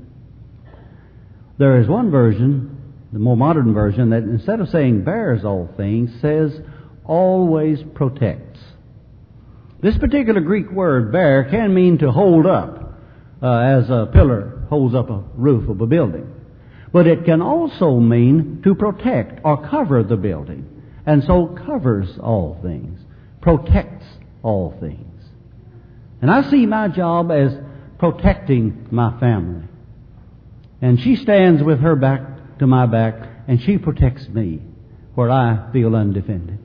There 1.56 1.80
is 1.80 1.88
one 1.88 2.10
version 2.10 2.74
the 3.14 3.20
more 3.20 3.36
modern 3.36 3.72
version, 3.72 4.10
that 4.10 4.24
instead 4.24 4.60
of 4.60 4.68
saying 4.70 5.04
bears 5.04 5.44
all 5.44 5.70
things, 5.76 6.10
says 6.20 6.50
always 7.04 7.78
protects. 7.94 8.58
This 9.84 9.98
particular 9.98 10.40
Greek 10.40 10.70
word, 10.70 11.12
bear, 11.12 11.44
can 11.44 11.74
mean 11.74 11.98
to 11.98 12.10
hold 12.10 12.46
up, 12.46 12.94
uh, 13.42 13.58
as 13.58 13.90
a 13.90 14.08
pillar 14.10 14.62
holds 14.70 14.94
up 14.94 15.10
a 15.10 15.22
roof 15.34 15.68
of 15.68 15.78
a 15.82 15.86
building. 15.86 16.26
But 16.90 17.06
it 17.06 17.26
can 17.26 17.42
also 17.42 18.00
mean 18.00 18.62
to 18.64 18.74
protect 18.74 19.42
or 19.44 19.68
cover 19.68 20.02
the 20.02 20.16
building. 20.16 20.64
And 21.04 21.22
so 21.24 21.48
covers 21.66 22.08
all 22.18 22.58
things, 22.62 22.98
protects 23.42 24.06
all 24.42 24.74
things. 24.80 25.22
And 26.22 26.30
I 26.30 26.48
see 26.48 26.64
my 26.64 26.88
job 26.88 27.30
as 27.30 27.54
protecting 27.98 28.88
my 28.90 29.20
family. 29.20 29.68
And 30.80 30.98
she 30.98 31.14
stands 31.14 31.62
with 31.62 31.80
her 31.80 31.94
back 31.94 32.58
to 32.60 32.66
my 32.66 32.86
back, 32.86 33.16
and 33.46 33.60
she 33.60 33.76
protects 33.76 34.26
me 34.30 34.62
where 35.14 35.30
I 35.30 35.70
feel 35.74 35.94
undefended. 35.94 36.58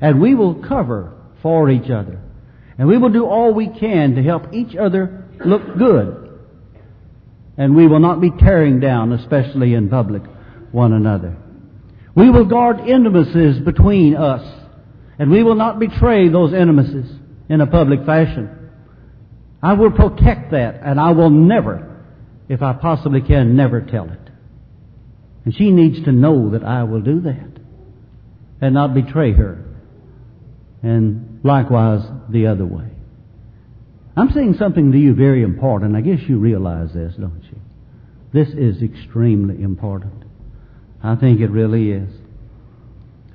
And 0.00 0.22
we 0.22 0.34
will 0.34 0.54
cover 0.54 1.20
for 1.44 1.68
each 1.70 1.90
other. 1.90 2.18
And 2.78 2.88
we 2.88 2.96
will 2.96 3.10
do 3.10 3.26
all 3.26 3.52
we 3.52 3.68
can 3.68 4.14
to 4.14 4.22
help 4.22 4.54
each 4.54 4.74
other 4.74 5.28
look 5.44 5.76
good. 5.76 6.40
And 7.58 7.76
we 7.76 7.86
will 7.86 8.00
not 8.00 8.22
be 8.22 8.30
tearing 8.30 8.80
down, 8.80 9.12
especially 9.12 9.74
in 9.74 9.90
public, 9.90 10.22
one 10.72 10.94
another. 10.94 11.36
We 12.16 12.30
will 12.30 12.46
guard 12.46 12.80
intimacies 12.80 13.62
between 13.62 14.16
us. 14.16 14.42
And 15.18 15.30
we 15.30 15.42
will 15.42 15.54
not 15.54 15.78
betray 15.78 16.30
those 16.30 16.54
intimacies 16.54 17.12
in 17.50 17.60
a 17.60 17.66
public 17.66 18.06
fashion. 18.06 18.70
I 19.62 19.74
will 19.74 19.90
protect 19.90 20.50
that, 20.52 20.80
and 20.82 20.98
I 20.98 21.12
will 21.12 21.30
never, 21.30 22.04
if 22.48 22.62
I 22.62 22.72
possibly 22.72 23.20
can, 23.20 23.54
never 23.54 23.82
tell 23.82 24.10
it. 24.10 24.30
And 25.44 25.54
she 25.54 25.70
needs 25.70 26.02
to 26.06 26.12
know 26.12 26.50
that 26.50 26.64
I 26.64 26.84
will 26.84 27.02
do 27.02 27.20
that 27.20 27.50
and 28.62 28.74
not 28.74 28.94
betray 28.94 29.32
her. 29.32 29.62
And 30.82 31.33
likewise 31.44 32.00
the 32.30 32.48
other 32.48 32.66
way. 32.66 32.88
I'm 34.16 34.30
saying 34.30 34.56
something 34.58 34.90
to 34.92 34.98
you 34.98 35.14
very 35.14 35.42
important. 35.42 35.94
I 35.94 36.00
guess 36.00 36.20
you 36.26 36.38
realize 36.38 36.92
this, 36.92 37.14
don't 37.18 37.42
you? 37.44 37.60
This 38.32 38.48
is 38.48 38.82
extremely 38.82 39.62
important. 39.62 40.24
I 41.02 41.14
think 41.16 41.40
it 41.40 41.50
really 41.50 41.90
is. 41.90 42.10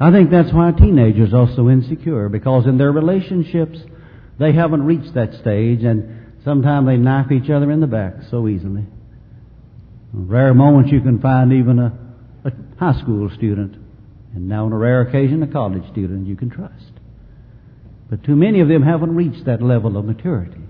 I 0.01 0.11
think 0.11 0.31
that's 0.31 0.53
why 0.53 0.71
teenagers 0.71 1.33
are 1.33 1.49
so 1.55 1.69
insecure, 1.69 2.29
because 2.29 2.65
in 2.65 2.77
their 2.77 2.91
relationships, 2.91 3.77
they 4.39 4.53
haven't 4.53 4.85
reached 4.85 5.13
that 5.13 5.33
stage, 5.41 5.83
and 5.83 6.33
sometimes 6.43 6.87
they 6.87 6.97
knife 6.97 7.31
each 7.31 7.49
other 7.49 7.69
in 7.71 7.81
the 7.81 7.87
back 7.87 8.13
so 8.31 8.47
easily. 8.47 8.85
Rare 10.13 10.53
moments 10.53 10.91
you 10.91 11.01
can 11.01 11.19
find 11.21 11.53
even 11.53 11.77
a, 11.79 11.93
a 12.45 12.51
high 12.79 12.99
school 12.99 13.29
student, 13.35 13.75
and 14.33 14.47
now 14.47 14.65
on 14.65 14.71
a 14.71 14.77
rare 14.77 15.01
occasion 15.01 15.43
a 15.43 15.47
college 15.47 15.83
student 15.91 16.27
you 16.27 16.37
can 16.37 16.49
trust. 16.49 16.98
But 18.09 18.23
too 18.23 18.35
many 18.35 18.59
of 18.59 18.67
them 18.67 18.81
haven't 18.81 19.15
reached 19.15 19.45
that 19.45 19.61
level 19.61 19.95
of 19.97 20.05
maturity. 20.05 20.61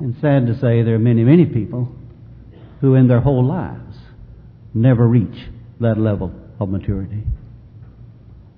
And 0.00 0.16
sad 0.20 0.46
to 0.46 0.54
say, 0.58 0.82
there 0.82 0.96
are 0.96 0.98
many, 0.98 1.22
many 1.22 1.46
people 1.46 1.94
who 2.80 2.94
in 2.94 3.08
their 3.08 3.20
whole 3.20 3.44
lives 3.44 3.96
never 4.74 5.06
reach 5.06 5.46
that 5.80 5.98
level 5.98 6.32
of 6.60 6.68
maturity 6.68 7.22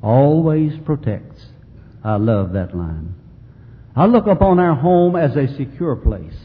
always 0.02 0.72
protects. 0.84 1.44
I 2.02 2.16
love 2.16 2.52
that 2.52 2.76
line. 2.76 3.14
I 3.94 4.06
look 4.06 4.26
upon 4.26 4.58
our 4.58 4.74
home 4.74 5.16
as 5.16 5.36
a 5.36 5.54
secure 5.56 5.96
place 5.96 6.36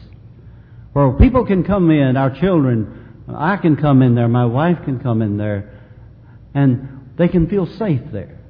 where 0.92 1.12
people 1.12 1.44
can 1.44 1.64
come 1.64 1.90
in, 1.90 2.16
our 2.16 2.30
children, 2.30 3.24
I 3.28 3.56
can 3.56 3.76
come 3.76 4.02
in 4.02 4.14
there, 4.14 4.28
my 4.28 4.44
wife 4.44 4.78
can 4.84 5.00
come 5.00 5.22
in 5.22 5.36
there, 5.36 5.80
and 6.52 7.10
they 7.16 7.28
can 7.28 7.48
feel 7.48 7.66
safe 7.66 8.02
there 8.12 8.43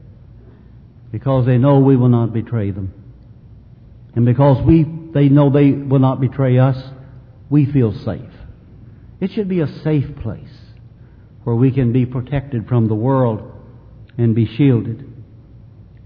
because 1.15 1.47
they 1.47 1.59
know 1.59 1.79
we 1.79 1.97
will 1.97 2.09
not 2.09 2.33
betray 2.33 2.73
them. 2.73 2.93
And 4.17 4.27
because 4.27 4.61
we, 4.67 4.83
they 4.83 5.29
know 5.29 5.49
they 5.49 5.71
will 5.71 6.01
not 6.01 6.21
betray 6.21 6.59
us, 6.59 6.77
we 7.49 7.71
feel 7.71 7.93
safe. 8.05 8.33
It 9.21 9.31
should 9.31 9.49
be 9.49 9.61
a 9.61 9.69
safe 9.85 10.07
place 10.23 10.51
where 11.45 11.55
we 11.55 11.71
can 11.71 11.93
be 11.93 12.05
protected 12.05 12.67
from 12.67 12.89
the 12.89 12.97
world 12.97 13.49
and 14.19 14.35
be 14.35 14.45
shielded. 14.57 15.09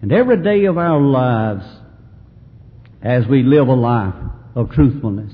And 0.02 0.12
every 0.12 0.42
day 0.42 0.66
of 0.66 0.76
our 0.76 1.00
lives, 1.00 1.64
as 3.00 3.26
we 3.26 3.42
live 3.42 3.68
a 3.68 3.72
life 3.72 4.14
of 4.54 4.72
truthfulness, 4.72 5.32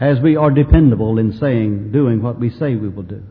as 0.00 0.18
we 0.18 0.36
are 0.36 0.50
dependable 0.50 1.18
in 1.18 1.34
saying, 1.34 1.92
doing 1.92 2.22
what 2.22 2.40
we 2.40 2.48
say 2.48 2.74
we 2.74 2.88
will 2.88 3.02
do, 3.02 3.22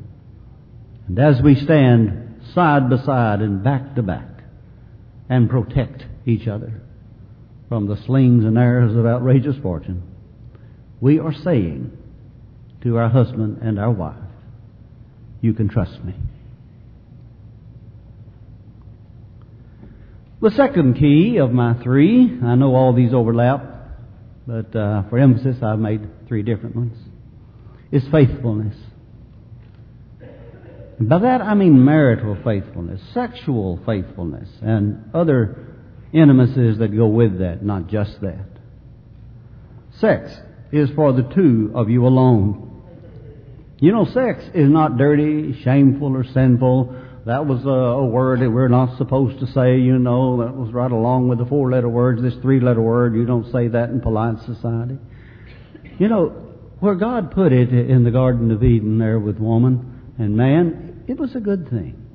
and 1.07 1.17
as 1.17 1.41
we 1.41 1.55
stand 1.55 2.22
side 2.53 2.89
by 2.89 2.97
side 2.97 3.41
and 3.41 3.63
back 3.63 3.95
to 3.95 4.03
back 4.03 4.43
and 5.29 5.49
protect 5.49 6.05
each 6.25 6.47
other 6.47 6.81
from 7.69 7.87
the 7.87 7.97
slings 8.05 8.45
and 8.45 8.57
arrows 8.57 8.95
of 8.95 9.05
outrageous 9.05 9.55
fortune, 9.61 10.03
we 11.01 11.19
are 11.19 11.33
saying 11.33 11.97
to 12.81 12.97
our 12.97 13.09
husband 13.09 13.59
and 13.61 13.79
our 13.79 13.91
wife, 13.91 14.15
You 15.41 15.53
can 15.53 15.69
trust 15.69 16.03
me. 16.03 16.13
The 20.41 20.51
second 20.51 20.95
key 20.95 21.37
of 21.37 21.51
my 21.51 21.73
three, 21.81 22.39
I 22.43 22.55
know 22.55 22.75
all 22.75 22.93
these 22.93 23.13
overlap, 23.13 23.63
but 24.45 24.75
uh, 24.75 25.03
for 25.09 25.17
emphasis 25.17 25.63
I've 25.63 25.79
made 25.79 26.27
three 26.27 26.43
different 26.43 26.75
ones, 26.75 26.97
is 27.91 28.03
faithfulness. 28.11 28.75
By 30.99 31.19
that 31.19 31.41
I 31.41 31.53
mean 31.55 31.83
marital 31.83 32.37
faithfulness, 32.43 33.01
sexual 33.13 33.79
faithfulness, 33.85 34.49
and 34.61 35.09
other 35.13 35.75
intimacies 36.11 36.77
that 36.77 36.95
go 36.95 37.07
with 37.07 37.39
that, 37.39 37.63
not 37.63 37.87
just 37.87 38.21
that. 38.21 38.45
Sex 39.99 40.31
is 40.71 40.89
for 40.95 41.13
the 41.13 41.23
two 41.23 41.71
of 41.75 41.89
you 41.89 42.05
alone. 42.05 42.69
You 43.79 43.91
know, 43.91 44.05
sex 44.05 44.43
is 44.53 44.69
not 44.69 44.97
dirty, 44.97 45.61
shameful, 45.63 46.15
or 46.15 46.23
sinful 46.23 46.95
that 47.25 47.45
was 47.45 47.63
a, 47.63 47.69
a, 47.69 48.05
word 48.05 48.41
that 48.41 48.49
we're 48.49 48.67
not 48.67 48.97
supposed 48.97 49.39
to 49.39 49.47
say, 49.47 49.77
you 49.77 49.97
know. 49.97 50.43
That 50.43 50.55
was 50.55 50.73
right 50.73 50.91
along 50.91 51.29
with 51.29 51.39
the 51.39 51.45
four 51.45 51.71
letter 51.71 51.87
words. 51.87 52.21
This 52.21 52.35
three 52.41 52.59
letter 52.59 52.81
word, 52.81 53.15
you 53.15 53.25
don't 53.25 53.49
say 53.51 53.69
that 53.69 53.89
in 53.89 54.01
polite 54.01 54.39
society. 54.45 54.97
You 55.99 56.09
know, 56.09 56.29
where 56.81 56.95
God 56.95 57.31
put 57.31 57.53
it 57.53 57.71
in 57.71 58.03
the 58.03 58.11
Garden 58.11 58.51
of 58.51 58.61
Eden 58.61 58.97
there 58.97 59.19
with 59.19 59.37
woman 59.37 60.13
and 60.19 60.35
man, 60.35 60.82
it 61.07 61.19
was 61.19 61.35
a 61.35 61.39
good 61.39 61.69
thing. 61.69 62.05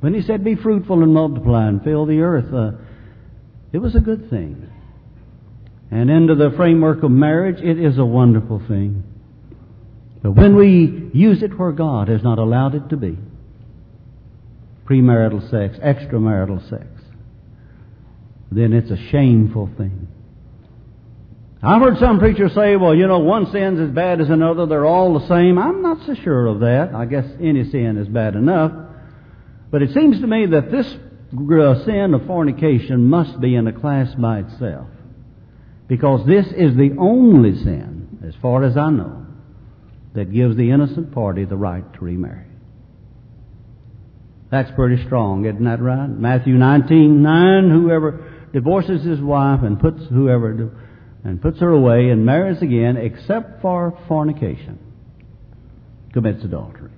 When 0.00 0.14
He 0.14 0.22
said, 0.22 0.44
Be 0.44 0.54
fruitful 0.54 1.02
and 1.02 1.12
multiply 1.12 1.66
and 1.66 1.82
fill 1.82 2.06
the 2.06 2.20
earth, 2.20 2.52
uh, 2.52 2.78
it 3.72 3.78
was 3.78 3.94
a 3.94 4.00
good 4.00 4.30
thing. 4.30 4.70
And 5.90 6.10
into 6.10 6.34
the 6.34 6.52
framework 6.56 7.02
of 7.02 7.10
marriage, 7.10 7.62
it 7.62 7.78
is 7.78 7.98
a 7.98 8.04
wonderful 8.04 8.60
thing. 8.66 9.04
But 10.22 10.32
when 10.32 10.56
we 10.56 11.10
use 11.12 11.42
it 11.42 11.56
where 11.56 11.72
God 11.72 12.08
has 12.08 12.22
not 12.22 12.38
allowed 12.38 12.74
it 12.74 12.88
to 12.90 12.96
be, 12.96 13.16
premarital 14.84 15.50
sex, 15.50 15.78
extramarital 15.78 16.68
sex, 16.68 16.86
then 18.50 18.72
it's 18.72 18.90
a 18.90 19.10
shameful 19.10 19.70
thing. 19.76 20.05
I've 21.62 21.80
heard 21.80 21.98
some 21.98 22.18
preachers 22.18 22.54
say, 22.54 22.76
well, 22.76 22.94
you 22.94 23.06
know, 23.06 23.20
one 23.20 23.50
sin's 23.50 23.80
as 23.80 23.90
bad 23.90 24.20
as 24.20 24.28
another, 24.28 24.66
they're 24.66 24.84
all 24.84 25.18
the 25.18 25.26
same. 25.26 25.58
I'm 25.58 25.82
not 25.82 26.04
so 26.06 26.14
sure 26.14 26.46
of 26.46 26.60
that. 26.60 26.94
I 26.94 27.06
guess 27.06 27.24
any 27.40 27.68
sin 27.70 27.96
is 27.96 28.08
bad 28.08 28.34
enough. 28.34 28.72
But 29.70 29.82
it 29.82 29.94
seems 29.94 30.20
to 30.20 30.26
me 30.26 30.46
that 30.46 30.70
this 30.70 30.86
uh, 30.86 31.84
sin 31.84 32.14
of 32.14 32.26
fornication 32.26 33.08
must 33.08 33.40
be 33.40 33.54
in 33.54 33.66
a 33.66 33.72
class 33.72 34.14
by 34.14 34.40
itself. 34.40 34.88
Because 35.88 36.26
this 36.26 36.46
is 36.46 36.76
the 36.76 36.96
only 36.98 37.56
sin, 37.62 38.20
as 38.26 38.34
far 38.42 38.62
as 38.64 38.76
I 38.76 38.90
know, 38.90 39.26
that 40.14 40.32
gives 40.32 40.56
the 40.56 40.70
innocent 40.70 41.12
party 41.12 41.44
the 41.44 41.56
right 41.56 41.90
to 41.94 42.00
remarry. 42.00 42.46
That's 44.50 44.70
pretty 44.72 45.04
strong, 45.04 45.44
isn't 45.46 45.64
that 45.64 45.80
right? 45.80 46.08
Matthew 46.08 46.54
19, 46.54 47.22
9, 47.22 47.70
whoever 47.70 48.48
divorces 48.52 49.04
his 49.04 49.20
wife 49.20 49.62
and 49.62 49.80
puts 49.80 50.04
whoever 50.06 50.72
and 51.26 51.42
puts 51.42 51.58
her 51.58 51.70
away 51.70 52.10
and 52.10 52.24
marries 52.24 52.62
again, 52.62 52.96
except 52.96 53.60
for 53.60 53.98
fornication, 54.06 54.78
commits 56.12 56.44
adultery. 56.44 56.92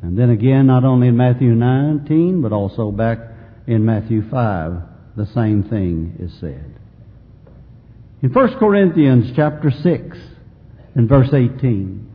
And 0.00 0.16
then 0.16 0.30
again, 0.30 0.68
not 0.68 0.84
only 0.84 1.08
in 1.08 1.16
Matthew 1.16 1.50
19, 1.56 2.40
but 2.40 2.52
also 2.52 2.92
back 2.92 3.18
in 3.66 3.84
Matthew 3.84 4.30
5, 4.30 4.72
the 5.16 5.26
same 5.34 5.64
thing 5.64 6.18
is 6.20 6.32
said. 6.38 6.78
In 8.22 8.32
1 8.32 8.58
Corinthians 8.58 9.32
chapter 9.34 9.72
6 9.72 10.16
and 10.94 11.08
verse 11.08 11.34
18, 11.34 12.08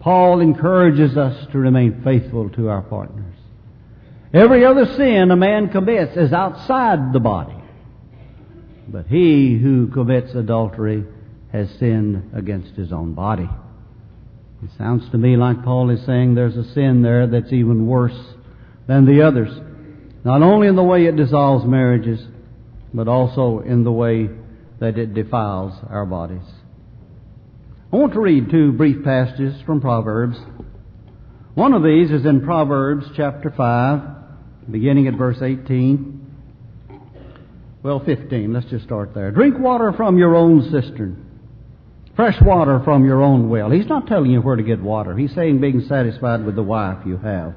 Paul 0.00 0.40
encourages 0.40 1.16
us 1.16 1.46
to 1.52 1.58
remain 1.58 2.02
faithful 2.02 2.50
to 2.50 2.68
our 2.68 2.82
partners. 2.82 3.36
Every 4.34 4.64
other 4.64 4.86
sin 4.96 5.30
a 5.30 5.36
man 5.36 5.68
commits 5.68 6.16
is 6.16 6.32
outside 6.32 7.12
the 7.12 7.20
body. 7.20 7.55
But 8.88 9.06
he 9.06 9.58
who 9.58 9.88
commits 9.88 10.34
adultery 10.34 11.04
has 11.52 11.68
sinned 11.78 12.34
against 12.34 12.74
his 12.74 12.92
own 12.92 13.14
body. 13.14 13.48
It 14.62 14.70
sounds 14.78 15.08
to 15.10 15.18
me 15.18 15.36
like 15.36 15.64
Paul 15.64 15.90
is 15.90 16.04
saying 16.06 16.34
there's 16.34 16.56
a 16.56 16.72
sin 16.72 17.02
there 17.02 17.26
that's 17.26 17.52
even 17.52 17.86
worse 17.86 18.18
than 18.86 19.04
the 19.04 19.22
others. 19.22 19.50
Not 20.24 20.42
only 20.42 20.68
in 20.68 20.76
the 20.76 20.82
way 20.82 21.06
it 21.06 21.16
dissolves 21.16 21.64
marriages, 21.64 22.20
but 22.94 23.08
also 23.08 23.60
in 23.60 23.84
the 23.84 23.92
way 23.92 24.28
that 24.80 24.98
it 24.98 25.14
defiles 25.14 25.74
our 25.88 26.06
bodies. 26.06 26.46
I 27.92 27.96
want 27.96 28.12
to 28.14 28.20
read 28.20 28.50
two 28.50 28.72
brief 28.72 29.04
passages 29.04 29.54
from 29.64 29.80
Proverbs. 29.80 30.36
One 31.54 31.72
of 31.72 31.82
these 31.82 32.10
is 32.10 32.26
in 32.26 32.44
Proverbs 32.44 33.06
chapter 33.16 33.50
5, 33.50 34.70
beginning 34.70 35.06
at 35.06 35.14
verse 35.14 35.38
18. 35.40 36.25
Well, 37.86 38.02
15. 38.04 38.52
Let's 38.52 38.66
just 38.66 38.84
start 38.84 39.14
there. 39.14 39.30
Drink 39.30 39.60
water 39.60 39.92
from 39.92 40.18
your 40.18 40.34
own 40.34 40.60
cistern, 40.72 41.24
fresh 42.16 42.34
water 42.42 42.80
from 42.84 43.04
your 43.04 43.22
own 43.22 43.48
well. 43.48 43.70
He's 43.70 43.86
not 43.86 44.08
telling 44.08 44.32
you 44.32 44.40
where 44.40 44.56
to 44.56 44.64
get 44.64 44.82
water. 44.82 45.16
He's 45.16 45.32
saying 45.36 45.60
being 45.60 45.82
satisfied 45.82 46.44
with 46.44 46.56
the 46.56 46.64
wife 46.64 47.06
you 47.06 47.16
have. 47.18 47.54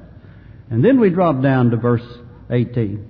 And 0.70 0.84
then 0.84 1.00
we 1.00 1.10
drop 1.10 1.42
down 1.42 1.70
to 1.70 1.76
verse 1.78 2.06
18. 2.48 3.08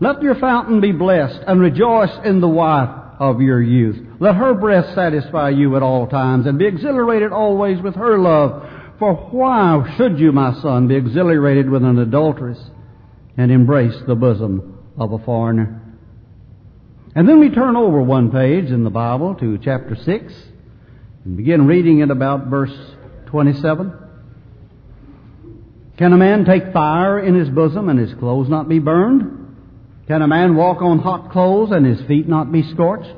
Let 0.00 0.22
your 0.22 0.34
fountain 0.36 0.80
be 0.80 0.92
blessed 0.92 1.40
and 1.46 1.60
rejoice 1.60 2.16
in 2.24 2.40
the 2.40 2.48
wife 2.48 2.88
of 3.20 3.42
your 3.42 3.60
youth. 3.60 4.16
Let 4.18 4.36
her 4.36 4.54
breast 4.54 4.94
satisfy 4.94 5.50
you 5.50 5.76
at 5.76 5.82
all 5.82 6.06
times 6.06 6.46
and 6.46 6.58
be 6.58 6.66
exhilarated 6.66 7.32
always 7.32 7.82
with 7.82 7.96
her 7.96 8.18
love. 8.18 8.66
For 8.98 9.14
why 9.14 9.94
should 9.98 10.18
you, 10.18 10.32
my 10.32 10.58
son, 10.62 10.88
be 10.88 10.96
exhilarated 10.96 11.68
with 11.68 11.84
an 11.84 11.98
adulteress 11.98 12.58
and 13.36 13.52
embrace 13.52 14.00
the 14.06 14.14
bosom 14.14 14.78
of 14.96 15.12
a 15.12 15.18
foreigner? 15.18 15.82
And 17.16 17.26
then 17.26 17.40
we 17.40 17.48
turn 17.48 17.76
over 17.76 18.02
one 18.02 18.30
page 18.30 18.66
in 18.66 18.84
the 18.84 18.90
Bible 18.90 19.36
to 19.36 19.56
chapter 19.56 19.96
6 19.96 20.34
and 21.24 21.34
begin 21.34 21.66
reading 21.66 22.00
it 22.00 22.10
about 22.10 22.48
verse 22.48 22.76
27. 23.28 23.90
Can 25.96 26.12
a 26.12 26.18
man 26.18 26.44
take 26.44 26.74
fire 26.74 27.18
in 27.18 27.34
his 27.34 27.48
bosom 27.48 27.88
and 27.88 27.98
his 27.98 28.12
clothes 28.18 28.50
not 28.50 28.68
be 28.68 28.80
burned? 28.80 29.56
Can 30.06 30.20
a 30.20 30.28
man 30.28 30.56
walk 30.56 30.82
on 30.82 30.98
hot 30.98 31.32
coals 31.32 31.70
and 31.70 31.86
his 31.86 32.06
feet 32.06 32.28
not 32.28 32.52
be 32.52 32.62
scorched? 32.62 33.16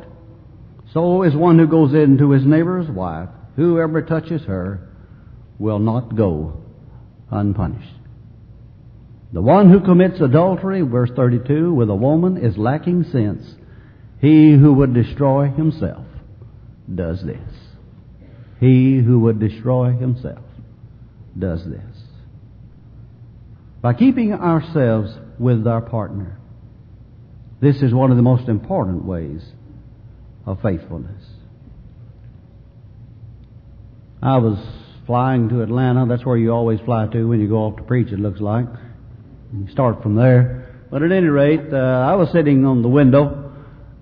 So 0.95 1.25
is 1.25 1.35
one 1.35 1.59
who 1.59 1.67
goes 1.67 1.93
into 1.93 2.31
his 2.31 2.47
neighbor's 2.47 2.88
wife. 2.88 3.31
Whoever 3.57 4.02
touches 4.02 4.45
her 4.45 4.88
will 5.59 5.81
not 5.81 6.14
go 6.14 6.62
unpunished. 7.33 7.97
The 9.33 9.43
one 9.43 9.69
who 9.73 9.81
commits 9.81 10.21
adultery, 10.21 10.83
verse 10.83 11.11
32, 11.17 11.75
with 11.75 11.90
a 11.90 11.97
woman 11.97 12.37
is 12.37 12.57
lacking 12.57 13.02
sense. 13.02 13.57
He 14.20 14.52
who 14.52 14.72
would 14.75 14.94
destroy 14.94 15.48
himself 15.48 16.04
does 16.92 17.22
this. 17.25 17.38
He 18.58 18.98
who 18.98 19.20
would 19.20 19.38
destroy 19.38 19.92
himself 19.92 20.44
does 21.38 21.64
this. 21.64 21.80
By 23.80 23.94
keeping 23.94 24.32
ourselves 24.32 25.12
with 25.38 25.66
our 25.66 25.80
partner, 25.80 26.38
this 27.60 27.76
is 27.76 27.94
one 27.94 28.10
of 28.10 28.16
the 28.16 28.22
most 28.22 28.48
important 28.48 29.04
ways 29.04 29.42
of 30.46 30.60
faithfulness. 30.62 31.25
I 34.20 34.38
was 34.38 34.58
flying 35.06 35.48
to 35.50 35.62
Atlanta. 35.62 36.06
That's 36.08 36.26
where 36.26 36.37
you 36.37 36.52
always 36.52 36.80
fly 36.80 37.06
to 37.06 37.28
when 37.28 37.40
you 37.40 37.48
go 37.48 37.58
off 37.58 37.76
to 37.76 37.84
preach, 37.84 38.12
it 38.12 38.18
looks 38.18 38.40
like. 38.40 38.66
You 39.52 39.68
start 39.70 40.02
from 40.02 40.16
there. 40.16 40.87
But 40.90 41.02
at 41.02 41.12
any 41.12 41.28
rate, 41.28 41.72
uh, 41.72 41.76
I 41.76 42.16
was 42.16 42.30
sitting 42.32 42.66
on 42.66 42.82
the 42.82 42.88
window 42.88 43.48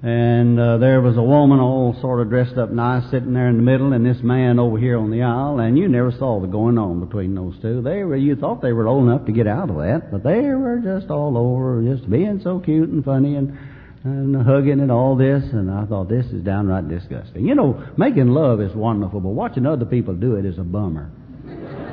and 0.03 0.61
uh, 0.61 0.77
there 0.77 1.01
was 1.01 1.17
a 1.17 1.23
woman 1.23 1.59
all 1.59 1.97
sort 2.03 2.21
of 2.21 2.29
dressed 2.29 2.59
up 2.59 2.71
nice 2.71 3.11
sitting 3.11 3.33
there 3.33 3.49
in 3.49 3.57
the 3.57 3.63
middle 3.63 3.95
and 3.95 4.05
this 4.05 4.23
man 4.23 4.59
over 4.59 4.79
here 4.79 4.99
on 4.99 5.11
the 5.11 5.23
aisle 5.23 5.59
and 5.59 5.79
you 5.79 5.89
never 5.89 6.13
saw 6.13 6.39
the 6.39 6.47
going 6.47 6.77
on 6.77 7.01
between 7.01 7.35
those 7.35 7.55
two. 7.63 7.81
They 7.81 8.05
were 8.05 8.17
you 8.17 8.37
thought 8.37 8.61
they 8.61 8.75
were 8.75 8.87
old 8.87 9.09
enough 9.09 9.25
to 9.25 9.33
get 9.33 9.47
out 9.47 9.71
of 9.71 9.77
that 9.77 10.11
but 10.13 10.23
they 10.23 10.43
were 10.43 10.81
just 10.85 11.11
all 11.11 11.39
over 11.39 11.83
just 11.83 12.11
being 12.11 12.41
so 12.45 12.61
cute 12.61 12.91
and 12.91 13.05
funny 13.05 13.37
and 13.37 13.57
and 14.05 14.37
hugging 14.37 14.81
and 14.81 14.93
all 14.93 15.17
this 15.17 15.43
and 15.53 15.69
i 15.69 15.85
thought 15.87 16.09
this 16.09 16.27
is 16.27 16.45
downright 16.45 16.89
disgusting. 16.89 17.47
You 17.47 17.55
know 17.55 17.83
making 17.97 18.29
love 18.29 18.61
is 18.61 18.75
wonderful 18.75 19.21
but 19.21 19.31
watching 19.31 19.65
other 19.65 19.87
people 19.87 20.15
do 20.15 20.37
it 20.37 20.45
is 20.45 20.59
a 20.59 20.65
bummer. 20.65 21.11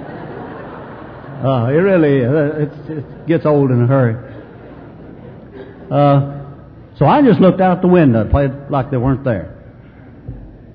Uh, 1.43 1.67
it 1.67 1.73
really 1.73 2.19
is. 2.19 2.69
it 2.87 3.27
gets 3.27 3.45
old 3.45 3.69
in 3.69 3.83
a 3.83 3.85
hurry. 3.85 4.15
Uh, 5.91 6.42
so 6.97 7.05
I 7.05 7.21
just 7.21 7.39
looked 7.39 7.61
out 7.61 7.81
the 7.81 7.87
window, 7.87 8.21
and 8.21 8.31
played 8.31 8.51
like 8.69 8.91
they 8.91 8.97
weren't 8.97 9.23
there. 9.23 9.59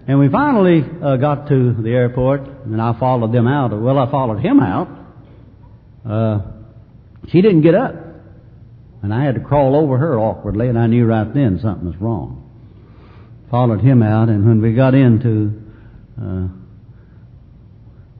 And 0.07 0.19
we 0.19 0.29
finally 0.29 0.85
uh, 1.03 1.17
got 1.17 1.49
to 1.49 1.75
the 1.75 1.91
airport, 1.91 2.41
and 2.41 2.81
I 2.81 2.99
followed 2.99 3.33
them 3.33 3.47
out. 3.47 3.79
Well, 3.79 3.99
I 3.99 4.11
followed 4.11 4.41
him 4.41 4.61
out. 4.61 4.89
Uh, 6.09 6.41
she 7.29 7.43
didn't 7.43 7.61
get 7.61 7.75
up, 7.75 7.95
and 9.03 9.13
I 9.13 9.25
had 9.25 9.35
to 9.35 9.41
crawl 9.41 9.77
over 9.77 9.99
her 9.99 10.19
awkwardly, 10.19 10.69
and 10.69 10.79
I 10.79 10.87
knew 10.87 11.05
right 11.05 11.33
then 11.33 11.61
something 11.63 11.87
was 11.87 11.97
wrong. 12.01 12.45
Followed 13.51 13.81
him 13.81 14.03
out, 14.03 14.29
and 14.29 14.47
when 14.47 14.63
we 14.63 14.75
got 14.75 14.95
into 14.95 15.63
uh, 16.21 16.49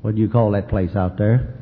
what 0.03 0.15
do 0.15 0.21
you 0.21 0.29
call 0.29 0.53
that 0.53 0.69
place 0.69 0.95
out 0.95 1.19
there? 1.19 1.58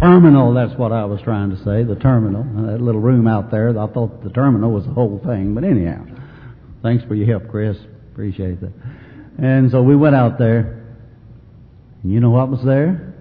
Terminal, 0.00 0.54
that's 0.54 0.76
what 0.78 0.92
I 0.92 1.04
was 1.04 1.20
trying 1.22 1.50
to 1.50 1.56
say, 1.58 1.84
the 1.84 1.96
terminal, 2.00 2.42
uh, 2.42 2.72
that 2.72 2.80
little 2.80 3.00
room 3.00 3.26
out 3.26 3.50
there. 3.50 3.70
I 3.70 3.86
thought 3.86 4.24
the 4.24 4.30
terminal 4.30 4.72
was 4.72 4.84
the 4.86 4.92
whole 4.92 5.20
thing, 5.24 5.54
but 5.54 5.62
anyhow, 5.62 6.04
thanks 6.82 7.04
for 7.04 7.14
your 7.14 7.26
help, 7.38 7.50
Chris. 7.50 7.76
Appreciate 8.12 8.60
that. 8.60 8.72
And 9.38 9.70
so 9.70 9.82
we 9.82 9.94
went 9.94 10.14
out 10.16 10.38
there, 10.38 10.84
and 12.02 12.12
you 12.12 12.20
know 12.20 12.30
what 12.30 12.50
was 12.50 12.64
there? 12.64 13.14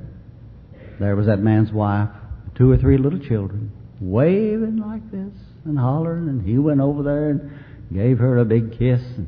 There 0.99 1.15
was 1.15 1.27
that 1.27 1.39
man's 1.39 1.71
wife, 1.71 2.09
two 2.55 2.71
or 2.71 2.77
three 2.77 2.97
little 2.97 3.19
children, 3.19 3.71
waving 3.99 4.77
like 4.77 5.11
this 5.11 5.33
and 5.65 5.77
hollering, 5.77 6.29
and 6.29 6.45
he 6.45 6.57
went 6.57 6.79
over 6.79 7.03
there 7.03 7.29
and 7.31 7.51
gave 7.93 8.19
her 8.19 8.37
a 8.37 8.45
big 8.45 8.77
kiss 8.77 9.01
and 9.01 9.27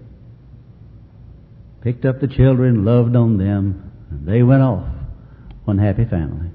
picked 1.82 2.06
up 2.06 2.22
the 2.22 2.28
children, 2.28 2.86
loved 2.86 3.16
on 3.16 3.38
them, 3.38 3.92
and 4.10 4.28
they 4.28 4.44
went 4.44 4.62
off, 4.62 4.88
one 5.66 5.78
happy 5.78 6.06
family. 6.06 6.50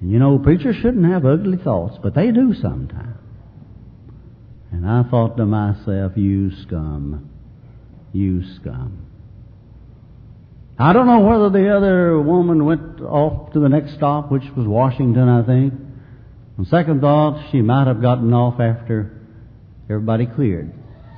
You 0.00 0.18
know, 0.18 0.38
preachers 0.38 0.76
shouldn't 0.76 1.06
have 1.06 1.24
ugly 1.24 1.56
thoughts, 1.56 1.98
but 2.02 2.14
they 2.14 2.30
do 2.30 2.54
sometimes. 2.54 3.16
And 4.70 4.86
I 4.86 5.04
thought 5.04 5.36
to 5.38 5.46
myself, 5.46 6.12
you 6.16 6.50
scum. 6.62 7.30
You 8.12 8.42
scum. 8.56 9.06
I 10.78 10.92
don't 10.92 11.06
know 11.06 11.20
whether 11.20 11.48
the 11.48 11.74
other 11.74 12.20
woman 12.20 12.66
went 12.66 13.00
off 13.00 13.52
to 13.54 13.60
the 13.60 13.68
next 13.68 13.94
stop, 13.94 14.30
which 14.30 14.44
was 14.54 14.66
Washington, 14.66 15.28
I 15.28 15.42
think. 15.42 15.72
On 16.58 16.66
second 16.66 17.00
thought, 17.00 17.50
she 17.50 17.62
might 17.62 17.86
have 17.86 18.02
gotten 18.02 18.32
off 18.34 18.60
after 18.60 19.18
everybody 19.88 20.26
cleared, 20.26 20.72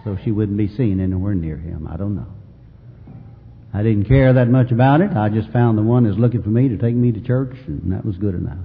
so 0.05 0.17
she 0.23 0.31
wouldn't 0.31 0.59
be 0.59 0.69
seen 0.69 1.01
anywhere 1.01 1.35
near 1.35 1.57
him. 1.57 1.89
I 1.91 1.97
don't 1.97 2.15
know. 2.15 2.38
I 3.73 3.83
didn't 3.83 4.05
care 4.05 4.33
that 4.33 4.49
much 4.49 4.71
about 4.73 5.01
it. 5.01 5.13
I 5.15 5.29
just 5.29 5.51
found 5.51 5.77
the 5.77 5.83
one 5.83 6.05
that 6.05 6.11
was 6.11 6.19
looking 6.19 6.43
for 6.43 6.49
me 6.49 6.69
to 6.69 6.77
take 6.79 6.95
me 6.95 7.13
to 7.13 7.21
church, 7.21 7.55
and 7.67 7.93
that 7.93 8.05
was 8.05 8.17
good 8.17 8.35
enough. 8.35 8.59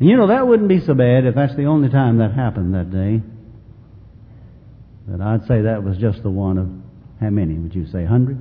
And 0.00 0.08
you 0.08 0.16
know, 0.16 0.26
that 0.28 0.46
wouldn't 0.46 0.68
be 0.68 0.80
so 0.80 0.94
bad 0.94 1.24
if 1.24 1.34
that's 1.34 1.56
the 1.56 1.66
only 1.66 1.88
time 1.88 2.18
that 2.18 2.32
happened 2.32 2.74
that 2.74 2.90
day. 2.90 3.22
But 5.06 5.20
I'd 5.20 5.46
say 5.46 5.62
that 5.62 5.84
was 5.84 5.96
just 5.98 6.22
the 6.22 6.30
one 6.30 6.58
of 6.58 6.68
how 7.20 7.30
many 7.30 7.54
would 7.54 7.74
you 7.74 7.86
say? 7.86 8.04
Hundred? 8.04 8.38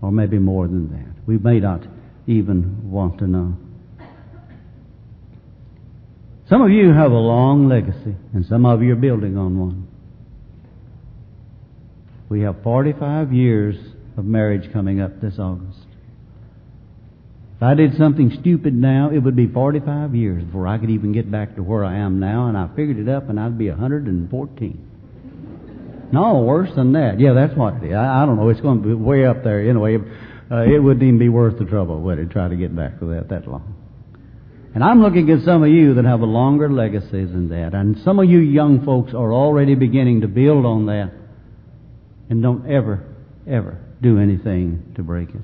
Or 0.00 0.10
maybe 0.10 0.38
more 0.38 0.66
than 0.66 0.90
that. 0.90 1.26
We 1.26 1.38
may 1.38 1.60
not 1.60 1.82
even 2.26 2.90
want 2.90 3.18
to 3.18 3.26
know. 3.26 3.56
Some 6.48 6.62
of 6.62 6.70
you 6.70 6.92
have 6.92 7.12
a 7.12 7.16
long 7.16 7.68
legacy, 7.68 8.14
and 8.34 8.44
some 8.46 8.66
of 8.66 8.82
you 8.82 8.92
are 8.92 8.96
building 8.96 9.38
on 9.38 9.58
one. 9.58 9.88
We 12.32 12.40
have 12.40 12.62
45 12.62 13.32
years 13.34 13.76
of 14.16 14.24
marriage 14.24 14.72
coming 14.72 15.02
up 15.02 15.20
this 15.20 15.38
August. 15.38 15.84
If 17.56 17.62
I 17.62 17.74
did 17.74 17.98
something 17.98 18.34
stupid 18.40 18.72
now, 18.72 19.10
it 19.10 19.18
would 19.18 19.36
be 19.36 19.48
45 19.48 20.14
years 20.14 20.42
before 20.42 20.66
I 20.66 20.78
could 20.78 20.88
even 20.88 21.12
get 21.12 21.30
back 21.30 21.56
to 21.56 21.62
where 21.62 21.84
I 21.84 21.98
am 21.98 22.20
now, 22.20 22.46
and 22.46 22.56
I 22.56 22.68
figured 22.74 22.98
it 22.98 23.06
up, 23.06 23.28
and 23.28 23.38
I'd 23.38 23.58
be 23.58 23.68
114. 23.68 26.08
No, 26.10 26.40
worse 26.40 26.70
than 26.74 26.94
that. 26.94 27.20
Yeah, 27.20 27.34
that's 27.34 27.54
what 27.54 27.74
it 27.74 27.88
is. 27.88 27.92
I, 27.92 28.22
I 28.22 28.24
don't 28.24 28.36
know. 28.36 28.48
It's 28.48 28.62
going 28.62 28.82
to 28.82 28.88
be 28.88 28.94
way 28.94 29.26
up 29.26 29.44
there 29.44 29.68
anyway. 29.68 29.98
Uh, 30.50 30.62
it 30.62 30.82
wouldn't 30.82 31.02
even 31.02 31.18
be 31.18 31.28
worth 31.28 31.58
the 31.58 31.66
trouble, 31.66 32.00
would 32.00 32.18
it, 32.18 32.30
try 32.30 32.48
to 32.48 32.56
get 32.56 32.74
back 32.74 32.98
to 33.00 33.08
that 33.08 33.28
that 33.28 33.46
long. 33.46 33.74
And 34.74 34.82
I'm 34.82 35.02
looking 35.02 35.28
at 35.28 35.44
some 35.44 35.62
of 35.62 35.68
you 35.68 35.92
that 35.96 36.06
have 36.06 36.22
a 36.22 36.24
longer 36.24 36.72
legacy 36.72 37.26
than 37.26 37.50
that. 37.50 37.74
And 37.74 37.98
some 37.98 38.18
of 38.18 38.30
you 38.30 38.38
young 38.38 38.86
folks 38.86 39.12
are 39.12 39.34
already 39.34 39.74
beginning 39.74 40.22
to 40.22 40.28
build 40.28 40.64
on 40.64 40.86
that. 40.86 41.12
And 42.30 42.42
don't 42.42 42.70
ever, 42.70 43.04
ever 43.46 43.78
do 44.00 44.18
anything 44.18 44.92
to 44.96 45.02
break 45.02 45.30
it. 45.30 45.40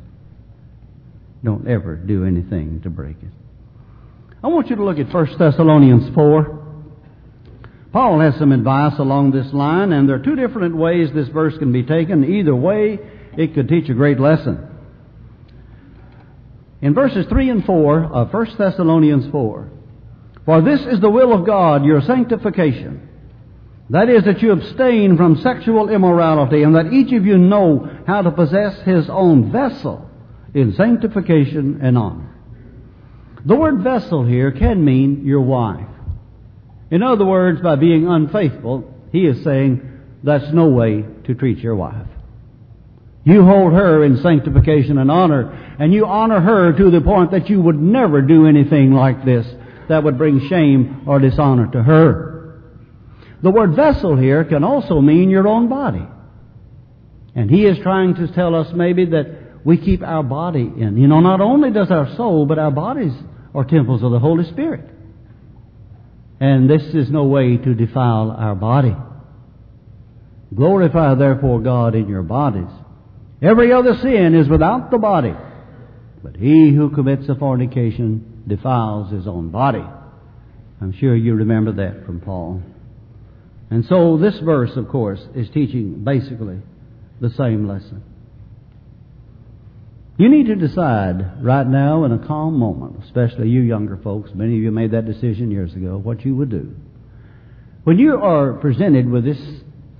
Don't 1.45 1.69
ever 1.69 1.97
do 1.97 2.25
anything 2.25 2.81
to 2.83 2.91
break 2.91 3.17
it. 3.23 3.31
I 4.43 4.49
want 4.49 4.71
you 4.71 4.77
to 4.77 4.85
look 4.85 4.99
at 4.99 5.13
1 5.13 5.39
Thessalonians 5.39 6.15
4. 6.15 6.67
Paul 7.93 8.21
has 8.21 8.37
some 8.37 8.53
advice 8.53 8.99
along 8.99 9.31
this 9.31 9.53
line, 9.53 9.93
and 9.93 10.09
there 10.09 10.17
are 10.17 10.23
two 10.23 10.37
different 10.37 10.77
ways 10.77 11.11
this 11.13 11.29
verse 11.29 11.57
can 11.59 11.73
be 11.73 11.83
taken. 11.83 12.25
Either 12.25 12.55
way, 12.55 12.99
it 13.37 13.55
could 13.55 13.69
teach 13.69 13.89
a 13.89 13.95
great 13.95 14.21
lesson. 14.21 14.67
In 16.81 16.95
verses 16.95 17.27
3 17.29 17.51
and 17.51 17.65
4 17.65 18.05
of 18.05 18.33
1 18.33 18.57
Thessalonians 18.57 19.31
4, 19.33 19.71
For 20.45 20.61
this 20.61 20.81
is 20.83 21.01
the 21.01 21.11
will 21.11 21.33
of 21.33 21.47
God, 21.47 21.85
your 21.85 22.01
sanctification. 22.03 23.08
That 23.91 24.11
is, 24.11 24.25
that 24.25 24.43
you 24.43 24.53
abstain 24.53 25.17
from 25.17 25.41
sexual 25.41 25.89
immorality, 25.89 26.63
and 26.63 26.75
that 26.77 26.93
each 26.93 27.13
of 27.13 27.25
you 27.25 27.39
know 27.39 27.89
how 28.07 28.23
to 28.23 28.31
possess 28.31 28.81
his 28.83 29.09
own 29.09 29.51
vessel 29.51 30.09
in 30.53 30.75
sanctification 30.75 31.81
and 31.83 31.97
honor. 31.97 32.35
The 33.47 33.57
word 33.57 33.83
vessel 33.83 34.27
here 34.27 34.53
can 34.53 34.85
mean 34.85 35.25
your 35.25 35.41
wife. 35.41 35.87
In 36.91 37.03
other 37.03 37.25
words, 37.25 37.61
by 37.63 37.77
being 37.77 38.07
unfaithful, 38.07 38.95
he 39.13 39.27
is 39.27 39.43
saying 39.43 40.01
that's 40.23 40.53
no 40.53 40.69
way 40.69 41.05
to 41.25 41.35
treat 41.35 41.59
your 41.59 41.77
wife. 41.77 42.07
You 43.25 43.45
hold 43.45 43.73
her 43.73 44.05
in 44.05 44.19
sanctification 44.19 44.99
and 44.99 45.11
honor, 45.11 45.77
and 45.79 45.93
you 45.93 46.07
honor 46.07 46.41
her 46.41 46.73
to 46.73 46.91
the 46.91 47.01
point 47.01 47.31
that 47.31 47.49
you 47.49 47.61
would 47.61 47.81
never 47.81 48.23
do 48.23 48.47
anything 48.47 48.93
like 48.93 49.25
this 49.25 49.47
that 49.89 50.05
would 50.05 50.19
bring 50.19 50.49
shame 50.49 51.05
or 51.07 51.19
dishonor 51.19 51.71
to 51.73 51.83
her. 51.83 52.28
The 53.43 53.51
word 53.51 53.75
vessel 53.77 54.17
here 54.17 54.45
can 54.45 54.65
also 54.65 55.01
mean 55.01 55.31
your 55.31 55.47
own 55.47 55.69
body. 55.69 56.07
And 57.35 57.51
he 57.51 57.65
is 57.67 57.79
trying 57.79 58.17
to 58.17 58.27
tell 58.29 58.55
us 58.55 58.73
maybe 58.73 59.05
that 59.07 59.65
we 59.65 59.77
keep 59.77 60.03
our 60.03 60.23
body 60.23 60.73
in. 60.77 60.97
You 60.97 61.07
know, 61.07 61.21
not 61.21 61.41
only 61.41 61.71
does 61.71 61.91
our 61.91 62.15
soul, 62.17 62.47
but 62.47 62.59
our 62.59 62.71
bodies 62.71 63.13
are 63.55 63.65
temples 63.65 64.03
of 64.03 64.11
the 64.11 64.19
Holy 64.19 64.45
Spirit. 64.45 64.89
And 66.41 66.69
this 66.69 66.83
is 66.95 67.11
no 67.11 67.25
way 67.25 67.57
to 67.57 67.75
defile 67.75 68.31
our 68.31 68.55
body. 68.55 68.97
Glorify 70.55 71.15
therefore 71.15 71.61
God 71.61 71.95
in 71.95 72.09
your 72.09 72.23
bodies. 72.23 72.71
Every 73.43 73.73
other 73.73 73.97
sin 73.99 74.35
is 74.35 74.49
without 74.49 74.91
the 74.91 74.99
body, 74.99 75.35
but 76.23 76.37
he 76.37 76.73
who 76.75 76.91
commits 76.91 77.29
a 77.29 77.35
fornication 77.37 78.43
defiles 78.49 79.13
his 79.13 79.27
own 79.29 79.51
body. 79.51 79.85
I'm 80.81 80.93
sure 80.93 81.15
you 81.15 81.35
remember 81.35 81.73
that 81.73 82.07
from 82.07 82.21
Paul. 82.21 82.63
And 83.71 83.85
so 83.85 84.17
this 84.17 84.39
verse, 84.39 84.77
of 84.77 84.89
course, 84.89 85.21
is 85.35 85.51
teaching 85.51 86.03
basically 86.05 86.59
the 87.21 87.31
same 87.31 87.69
lesson. 87.69 88.03
You 90.17 90.29
need 90.29 90.47
to 90.47 90.57
decide 90.57 91.45
right 91.45 91.67
now 91.67 92.05
in 92.05 92.13
a 92.13 92.19
calm 92.19 92.59
moment, 92.59 93.05
especially 93.05 93.51
you 93.51 93.61
younger 93.61 93.97
folks, 93.99 94.31
many 94.35 94.57
of 94.57 94.63
you 94.63 94.73
made 94.73 94.91
that 94.91 95.07
decision 95.07 95.51
years 95.51 95.75
ago, 95.75 95.97
what 95.97 96.25
you 96.25 96.35
would 96.35 96.51
do. 96.51 96.75
When 97.85 97.99
you 97.99 98.17
are 98.17 98.55
presented 98.55 99.09
with 99.09 99.25
this 99.25 99.41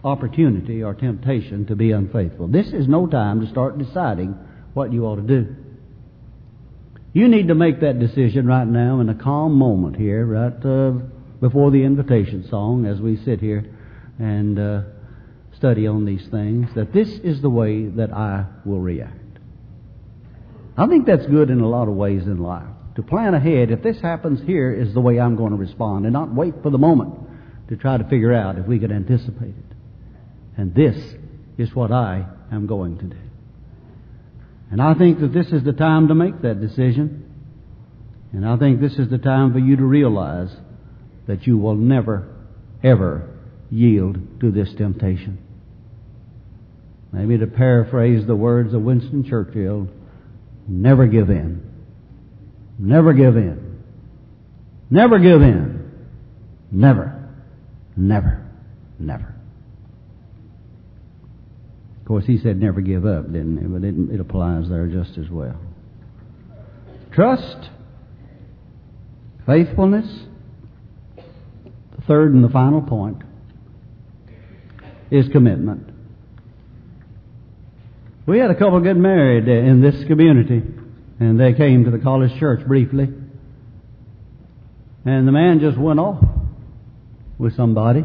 opportunity 0.03 0.83
or 0.83 0.95
temptation 0.95 1.67
to 1.67 1.77
be 1.77 1.93
unfaithful, 1.93 2.49
this 2.49 2.69
is 2.69 2.89
no 2.89 3.07
time 3.07 3.41
to 3.41 3.51
start 3.51 3.79
deciding 3.79 4.37
what 4.75 4.93
you 4.93 5.05
ought 5.05 5.17
to 5.17 5.23
do. 5.23 5.55
You 7.13 7.29
need 7.29 7.49
to 7.49 7.55
make 7.55 7.81
that 7.81 8.01
decision 8.01 8.47
right 8.47 8.67
now 8.67 9.01
in 9.01 9.09
a 9.09 9.15
calm 9.15 9.55
moment 9.55 9.97
here, 9.97 10.27
right 10.27 10.53
uh, 10.65 10.95
before 11.41 11.71
the 11.71 11.83
invitation 11.83 12.47
song, 12.49 12.87
as 12.87 13.01
we 13.01 13.17
sit 13.25 13.41
here 13.41 13.65
and 14.19 14.59
uh, 14.59 14.83
study 15.57 15.87
on 15.87 16.05
these 16.05 16.27
things, 16.29 16.69
that 16.75 16.93
this 16.93 17.09
is 17.09 17.41
the 17.43 17.51
way 17.51 17.87
that 17.87 18.13
I 18.13 18.47
will 18.65 18.81
react. 18.81 19.15
I 20.77 20.87
think 20.87 21.07
that's 21.07 21.27
good 21.27 21.51
in 21.51 21.61
a 21.61 21.69
lot 21.69 21.89
of 21.89 21.95
ways 21.95 22.23
in 22.23 22.39
life. 22.39 22.69
To 22.97 23.03
plan 23.03 23.35
ahead, 23.35 23.71
if 23.71 23.83
this 23.83 24.01
happens 24.01 24.41
here, 24.47 24.73
is 24.73 24.95
the 24.95 25.01
way 25.01 25.21
I'm 25.21 25.37
going 25.37 25.53
to 25.53 25.57
respond, 25.57 26.05
and 26.05 26.13
not 26.13 26.35
wait 26.35 26.55
for 26.63 26.71
the 26.71 26.79
moment 26.79 27.15
to 27.69 27.77
try 27.77 27.97
to 27.97 28.05
figure 28.05 28.33
out 28.33 28.59
if 28.59 28.67
we 28.67 28.79
could 28.79 28.93
anticipate 28.93 29.55
it. 29.57 29.77
And 30.57 30.75
this 30.75 30.97
is 31.57 31.75
what 31.75 31.93
I 31.93 32.27
am 32.51 32.67
going 32.67 32.99
to 32.99 33.05
do. 33.05 33.17
And 34.71 34.83
I 34.83 34.95
think 34.95 35.21
that 35.21 35.33
this 35.33 35.49
is 35.49 35.63
the 35.63 35.73
time 35.73 36.09
to 36.09 36.15
make 36.15 36.43
that 36.43 36.61
decision. 36.61 37.25
And 38.33 38.47
I 38.47 38.57
think 38.57 38.81
this 38.81 38.99
is 38.99 39.09
the 39.09 39.19
time 39.19 39.53
for 39.53 39.59
you 39.59 39.77
to 39.77 39.85
realize 39.85 40.55
that 41.29 41.47
you 41.47 41.57
will 41.59 41.77
never, 41.77 42.27
ever 42.83 43.29
yield 43.71 44.41
to 44.41 44.51
this 44.51 44.75
temptation. 44.75 45.39
Maybe 47.13 47.39
to 47.39 47.47
paraphrase 47.47 48.27
the 48.27 48.35
words 48.35 48.75
of 48.75 48.83
Winston 48.83 49.25
Churchill, 49.25 49.89
never 50.67 51.07
give 51.07 51.31
in. 51.31 51.63
Never 52.79 53.13
give 53.13 53.37
in. 53.37 53.83
Never 54.91 55.19
give 55.19 55.43
in. 55.43 55.91
Never. 56.73 57.29
Never. 57.97 58.45
Never. 58.99 59.35
Of 62.01 62.07
course, 62.07 62.25
he 62.25 62.39
said 62.39 62.59
never 62.59 62.81
give 62.81 63.05
up, 63.05 63.27
didn't 63.27 63.59
he? 63.59 63.65
But 63.67 63.85
it, 63.85 64.15
it 64.15 64.21
applies 64.21 64.69
there 64.71 64.87
just 64.87 65.19
as 65.19 65.29
well. 65.29 65.61
Trust, 67.13 67.71
faithfulness, 69.47 70.28
third 72.09 72.35
and 72.35 72.43
the 72.43 72.49
final 72.49 72.83
point 72.83 73.23
is 75.11 75.29
commitment. 75.29 75.91
We 78.27 78.39
had 78.39 78.51
a 78.51 78.55
couple 78.55 78.81
get 78.81 78.97
married 78.97 79.49
in 79.49 79.81
this 79.81 80.05
community, 80.07 80.63
and 81.21 81.39
they 81.39 81.55
came 81.55 81.85
to 81.85 81.91
the 81.91 81.99
college 81.99 82.37
church 82.39 82.67
briefly. 82.67 83.09
And 85.05 85.27
the 85.27 85.33
man 85.33 85.61
just 85.61 85.79
went 85.79 85.99
off 86.01 86.23
with 87.39 87.55
somebody. 87.57 88.05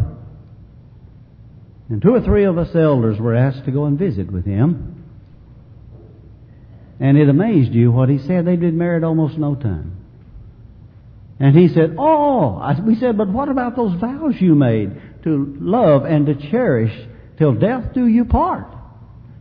And 1.89 2.01
two 2.01 2.13
or 2.13 2.21
three 2.21 2.45
of 2.45 2.57
us 2.57 2.73
elders 2.75 3.19
were 3.19 3.35
asked 3.35 3.65
to 3.65 3.71
go 3.71 3.85
and 3.85 3.99
visit 3.99 4.31
with 4.31 4.45
him. 4.45 5.03
And 6.99 7.17
it 7.17 7.27
amazed 7.27 7.73
you 7.73 7.91
what 7.91 8.07
he 8.07 8.19
said. 8.19 8.45
They'd 8.45 8.59
been 8.59 8.77
married 8.77 9.03
almost 9.03 9.37
no 9.37 9.55
time. 9.55 10.02
And 11.39 11.57
he 11.57 11.67
said, 11.67 11.95
Oh, 11.97 12.57
I, 12.57 12.79
we 12.79 12.95
said, 12.95 13.17
but 13.17 13.27
what 13.27 13.49
about 13.49 13.75
those 13.75 13.99
vows 13.99 14.35
you 14.39 14.55
made 14.55 15.23
to 15.23 15.55
love 15.59 16.05
and 16.05 16.25
to 16.27 16.35
cherish 16.49 16.93
till 17.37 17.53
death 17.53 17.93
do 17.93 18.07
you 18.07 18.25
part? 18.25 18.67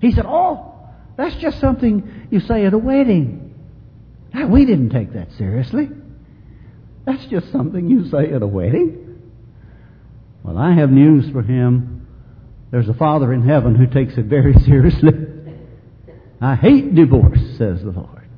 He 0.01 0.13
said, 0.13 0.25
Oh, 0.27 0.75
that's 1.17 1.37
just 1.37 1.61
something 1.61 2.29
you 2.31 2.41
say 2.41 2.65
at 2.65 2.73
a 2.73 2.79
wedding. 2.79 3.55
Now, 4.33 4.49
we 4.49 4.65
didn't 4.65 4.91
take 4.91 5.13
that 5.13 5.29
seriously. 5.37 5.91
That's 7.05 7.25
just 7.27 7.53
something 7.53 7.89
you 7.89 8.09
say 8.09 8.33
at 8.33 8.43
a 8.43 8.47
wedding. 8.47 9.21
Well, 10.43 10.57
I 10.57 10.73
have 10.73 10.91
news 10.91 11.31
for 11.31 11.43
him. 11.43 12.07
There's 12.71 12.89
a 12.89 12.95
Father 12.95 13.33
in 13.33 13.47
heaven 13.47 13.75
who 13.75 13.87
takes 13.87 14.15
it 14.17 14.25
very 14.27 14.55
seriously. 14.65 15.13
I 16.41 16.57
hate 16.57 16.95
divorce, 16.95 17.39
says 17.59 17.83
the 17.83 17.91
Lord. 17.91 18.29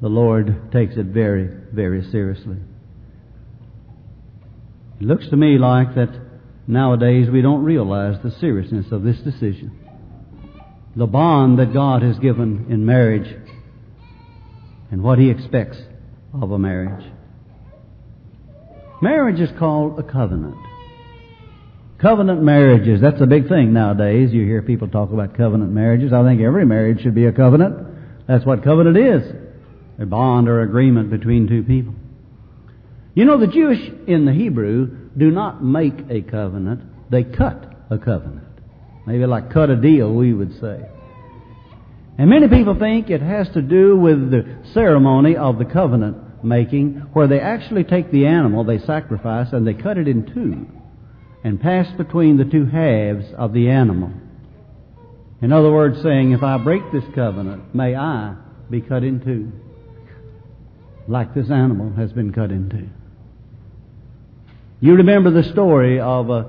The 0.00 0.08
Lord 0.08 0.72
takes 0.72 0.96
it 0.96 1.06
very, 1.06 1.48
very 1.72 2.02
seriously. 2.10 2.56
It 5.00 5.06
looks 5.06 5.28
to 5.28 5.36
me 5.36 5.58
like 5.58 5.94
that 5.94 6.10
nowadays 6.66 7.28
we 7.30 7.42
don't 7.42 7.64
realize 7.64 8.22
the 8.22 8.30
seriousness 8.30 8.86
of 8.92 9.02
this 9.02 9.18
decision 9.18 9.84
the 10.96 11.06
bond 11.06 11.58
that 11.58 11.72
God 11.72 12.02
has 12.02 12.18
given 12.18 12.66
in 12.70 12.86
marriage 12.86 13.28
and 14.90 15.02
what 15.02 15.18
He 15.18 15.30
expects 15.30 15.76
of 16.32 16.50
a 16.52 16.58
marriage. 16.58 17.04
Marriage 19.02 19.40
is 19.40 19.50
called 19.58 19.98
a 19.98 20.02
covenant. 20.02 20.56
Covenant 21.98 22.42
marriages, 22.42 23.00
that's 23.00 23.20
a 23.20 23.26
big 23.26 23.48
thing 23.48 23.72
nowadays. 23.72 24.32
You 24.32 24.44
hear 24.44 24.62
people 24.62 24.88
talk 24.88 25.10
about 25.10 25.36
covenant 25.36 25.72
marriages. 25.72 26.12
I 26.12 26.22
think 26.22 26.40
every 26.40 26.64
marriage 26.64 27.02
should 27.02 27.14
be 27.14 27.26
a 27.26 27.32
covenant. 27.32 28.26
That's 28.28 28.44
what 28.44 28.62
covenant 28.62 28.96
is 28.96 29.32
a 29.98 30.06
bond 30.06 30.48
or 30.48 30.62
agreement 30.62 31.10
between 31.10 31.48
two 31.48 31.62
people. 31.62 31.94
You 33.14 33.24
know, 33.24 33.38
the 33.38 33.46
Jewish 33.46 33.80
in 34.08 34.24
the 34.24 34.32
Hebrew 34.32 35.10
do 35.16 35.30
not 35.30 35.62
make 35.62 35.94
a 36.10 36.22
covenant, 36.22 37.10
they 37.10 37.22
cut 37.22 37.72
a 37.90 37.98
covenant. 37.98 38.48
Maybe 39.06 39.24
like 39.26 39.52
cut 39.52 39.70
a 39.70 39.76
deal, 39.76 40.12
we 40.12 40.32
would 40.32 40.60
say. 40.60 40.80
And 42.18 42.30
many 42.30 42.48
people 42.48 42.76
think 42.78 43.10
it 43.10 43.22
has 43.22 43.48
to 43.54 43.62
do 43.62 43.96
with 43.96 44.30
the 44.30 44.58
ceremony 44.72 45.36
of 45.36 45.58
the 45.58 45.64
covenant 45.64 46.44
making, 46.44 46.94
where 47.12 47.26
they 47.26 47.40
actually 47.40 47.84
take 47.84 48.10
the 48.10 48.26
animal 48.26 48.64
they 48.64 48.78
sacrifice 48.78 49.48
and 49.52 49.66
they 49.66 49.74
cut 49.74 49.96
it 49.98 50.08
in 50.08 50.26
two 50.26 50.66
and 51.44 51.60
pass 51.60 51.86
between 51.96 52.36
the 52.36 52.44
two 52.44 52.66
halves 52.66 53.26
of 53.36 53.52
the 53.52 53.68
animal. 53.68 54.12
In 55.42 55.52
other 55.52 55.70
words, 55.70 56.02
saying, 56.02 56.32
if 56.32 56.42
I 56.42 56.56
break 56.58 56.82
this 56.92 57.04
covenant, 57.14 57.74
may 57.74 57.94
I 57.94 58.34
be 58.70 58.80
cut 58.80 59.04
in 59.04 59.20
two, 59.20 59.52
like 61.06 61.34
this 61.34 61.50
animal 61.50 61.92
has 61.96 62.12
been 62.12 62.32
cut 62.32 62.50
in 62.50 62.70
two. 62.70 63.03
You 64.80 64.96
remember 64.96 65.30
the 65.30 65.44
story 65.50 66.00
of 66.00 66.30
uh, 66.30 66.44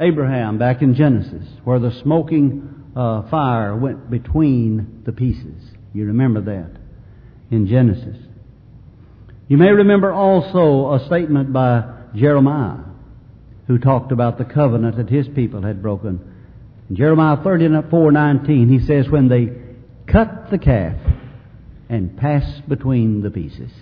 Abraham 0.00 0.58
back 0.58 0.82
in 0.82 0.94
Genesis, 0.94 1.46
where 1.64 1.78
the 1.78 1.92
smoking 2.02 2.92
uh, 2.94 3.28
fire 3.30 3.76
went 3.76 4.10
between 4.10 5.02
the 5.04 5.12
pieces. 5.12 5.62
You 5.92 6.06
remember 6.06 6.40
that 6.42 6.80
in 7.50 7.66
Genesis. 7.66 8.16
You 9.48 9.56
may 9.56 9.70
remember 9.70 10.12
also 10.12 10.94
a 10.94 11.06
statement 11.06 11.52
by 11.52 11.84
Jeremiah, 12.14 12.84
who 13.66 13.78
talked 13.78 14.12
about 14.12 14.38
the 14.38 14.44
covenant 14.44 14.96
that 14.96 15.08
his 15.08 15.28
people 15.28 15.62
had 15.62 15.82
broken. 15.82 16.20
In 16.88 16.96
Jeremiah 16.96 17.36
34:19, 17.38 18.68
he 18.68 18.80
says, 18.80 19.08
"When 19.10 19.28
they 19.28 19.52
cut 20.06 20.50
the 20.50 20.58
calf 20.58 20.96
and 21.88 22.16
pass 22.16 22.60
between 22.68 23.22
the 23.22 23.30
pieces, 23.30 23.72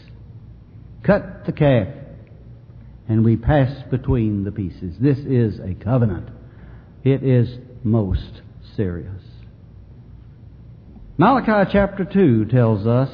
cut 1.03 1.45
the 1.45 1.53
calf 1.53 1.89
and 3.11 3.25
we 3.25 3.37
pass 3.37 3.83
between 3.91 4.45
the 4.45 4.53
pieces. 4.53 4.95
This 5.01 5.19
is 5.19 5.59
a 5.59 5.75
covenant. 5.75 6.29
It 7.03 7.25
is 7.25 7.49
most 7.83 8.41
serious. 8.77 9.21
Malachi 11.19 11.69
chapter 11.73 12.05
2 12.05 12.45
tells 12.45 12.87
us 12.87 13.11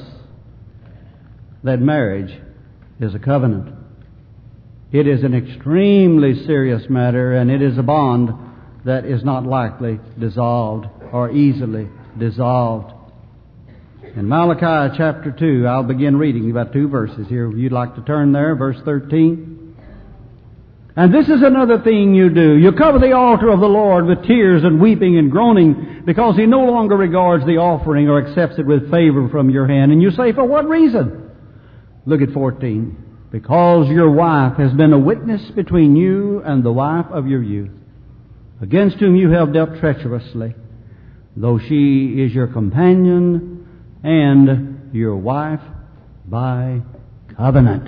that 1.63 1.81
marriage 1.81 2.31
is 2.99 3.15
a 3.15 3.19
covenant. 3.19 3.73
It 4.91 5.07
is 5.07 5.23
an 5.23 5.33
extremely 5.33 6.45
serious 6.45 6.83
matter, 6.91 7.33
and 7.33 7.49
it 7.49 7.63
is 7.63 7.79
a 7.79 7.83
bond 7.83 8.29
that 8.85 9.03
is 9.03 9.23
not 9.23 9.47
likely 9.47 9.99
dissolved 10.19 10.85
or 11.11 11.31
easily 11.31 11.89
dissolved. 12.19 12.93
In 14.15 14.29
Malachi 14.29 14.95
chapter 14.95 15.31
2, 15.31 15.65
I'll 15.65 15.81
begin 15.81 16.17
reading 16.17 16.51
about 16.51 16.71
two 16.71 16.87
verses 16.87 17.27
here. 17.27 17.49
If 17.49 17.57
you'd 17.57 17.71
like 17.71 17.95
to 17.95 18.01
turn 18.03 18.31
there, 18.31 18.55
verse 18.55 18.77
13. 18.85 19.56
And 20.97 21.13
this 21.13 21.27
is 21.29 21.43
another 21.43 21.79
thing 21.83 22.15
you 22.15 22.31
do. 22.31 22.57
You 22.57 22.71
cover 22.71 22.97
the 22.97 23.11
altar 23.11 23.49
of 23.49 23.59
the 23.59 23.67
Lord 23.67 24.07
with 24.07 24.25
tears 24.25 24.63
and 24.63 24.81
weeping 24.81 25.19
and 25.19 25.29
groaning 25.29 26.01
because 26.07 26.35
He 26.35 26.47
no 26.47 26.61
longer 26.61 26.97
regards 26.97 27.45
the 27.45 27.57
offering 27.57 28.09
or 28.09 28.25
accepts 28.25 28.57
it 28.57 28.65
with 28.65 28.89
favor 28.89 29.29
from 29.29 29.51
your 29.51 29.67
hand. 29.67 29.91
And 29.91 30.01
you 30.01 30.09
say, 30.09 30.33
for 30.33 30.43
what 30.43 30.67
reason? 30.67 31.29
Look 32.07 32.23
at 32.23 32.31
14. 32.31 33.29
Because 33.31 33.87
your 33.89 34.09
wife 34.09 34.57
has 34.57 34.73
been 34.73 34.91
a 34.91 34.97
witness 34.97 35.51
between 35.51 35.95
you 35.95 36.41
and 36.43 36.63
the 36.63 36.71
wife 36.71 37.05
of 37.11 37.27
your 37.27 37.43
youth, 37.43 37.77
against 38.59 38.97
whom 38.97 39.15
you 39.15 39.29
have 39.29 39.53
dealt 39.53 39.79
treacherously, 39.79 40.55
though 41.35 41.59
she 41.59 42.15
is 42.17 42.33
your 42.33 42.47
companion 42.47 43.67
and 44.03 44.89
your 44.95 45.15
wife 45.15 45.61
by 46.25 46.81
covenant. 47.35 47.87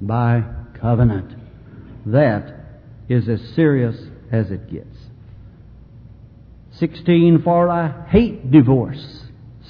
By 0.00 0.57
covenant. 0.80 1.34
That 2.06 2.54
is 3.08 3.28
as 3.28 3.40
serious 3.54 3.96
as 4.30 4.50
it 4.50 4.70
gets. 4.70 4.96
16, 6.72 7.42
for 7.42 7.68
I 7.68 8.06
hate 8.08 8.50
divorce, 8.50 9.22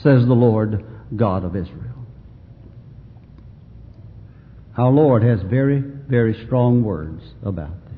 says 0.02 0.26
the 0.26 0.34
Lord 0.34 0.84
God 1.16 1.44
of 1.44 1.56
Israel. 1.56 1.84
Our 4.76 4.90
Lord 4.90 5.22
has 5.22 5.40
very, 5.42 5.80
very 5.80 6.44
strong 6.46 6.84
words 6.84 7.22
about 7.42 7.84
this. 7.86 7.88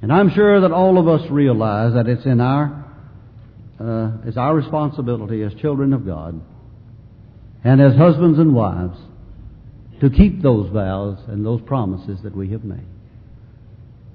And 0.00 0.12
I'm 0.12 0.30
sure 0.30 0.60
that 0.60 0.72
all 0.72 0.98
of 0.98 1.06
us 1.06 1.30
realize 1.30 1.94
that 1.94 2.08
it's 2.08 2.24
in 2.24 2.40
our, 2.40 2.84
uh, 3.78 4.26
it's 4.26 4.36
our 4.36 4.54
responsibility 4.54 5.42
as 5.42 5.54
children 5.54 5.92
of 5.92 6.04
God 6.04 6.40
and 7.62 7.80
as 7.80 7.94
husbands 7.94 8.40
and 8.40 8.54
wives 8.54 8.98
to 10.02 10.10
keep 10.10 10.42
those 10.42 10.68
vows 10.70 11.16
and 11.28 11.46
those 11.46 11.60
promises 11.62 12.18
that 12.24 12.34
we 12.34 12.50
have 12.50 12.64
made. 12.64 12.84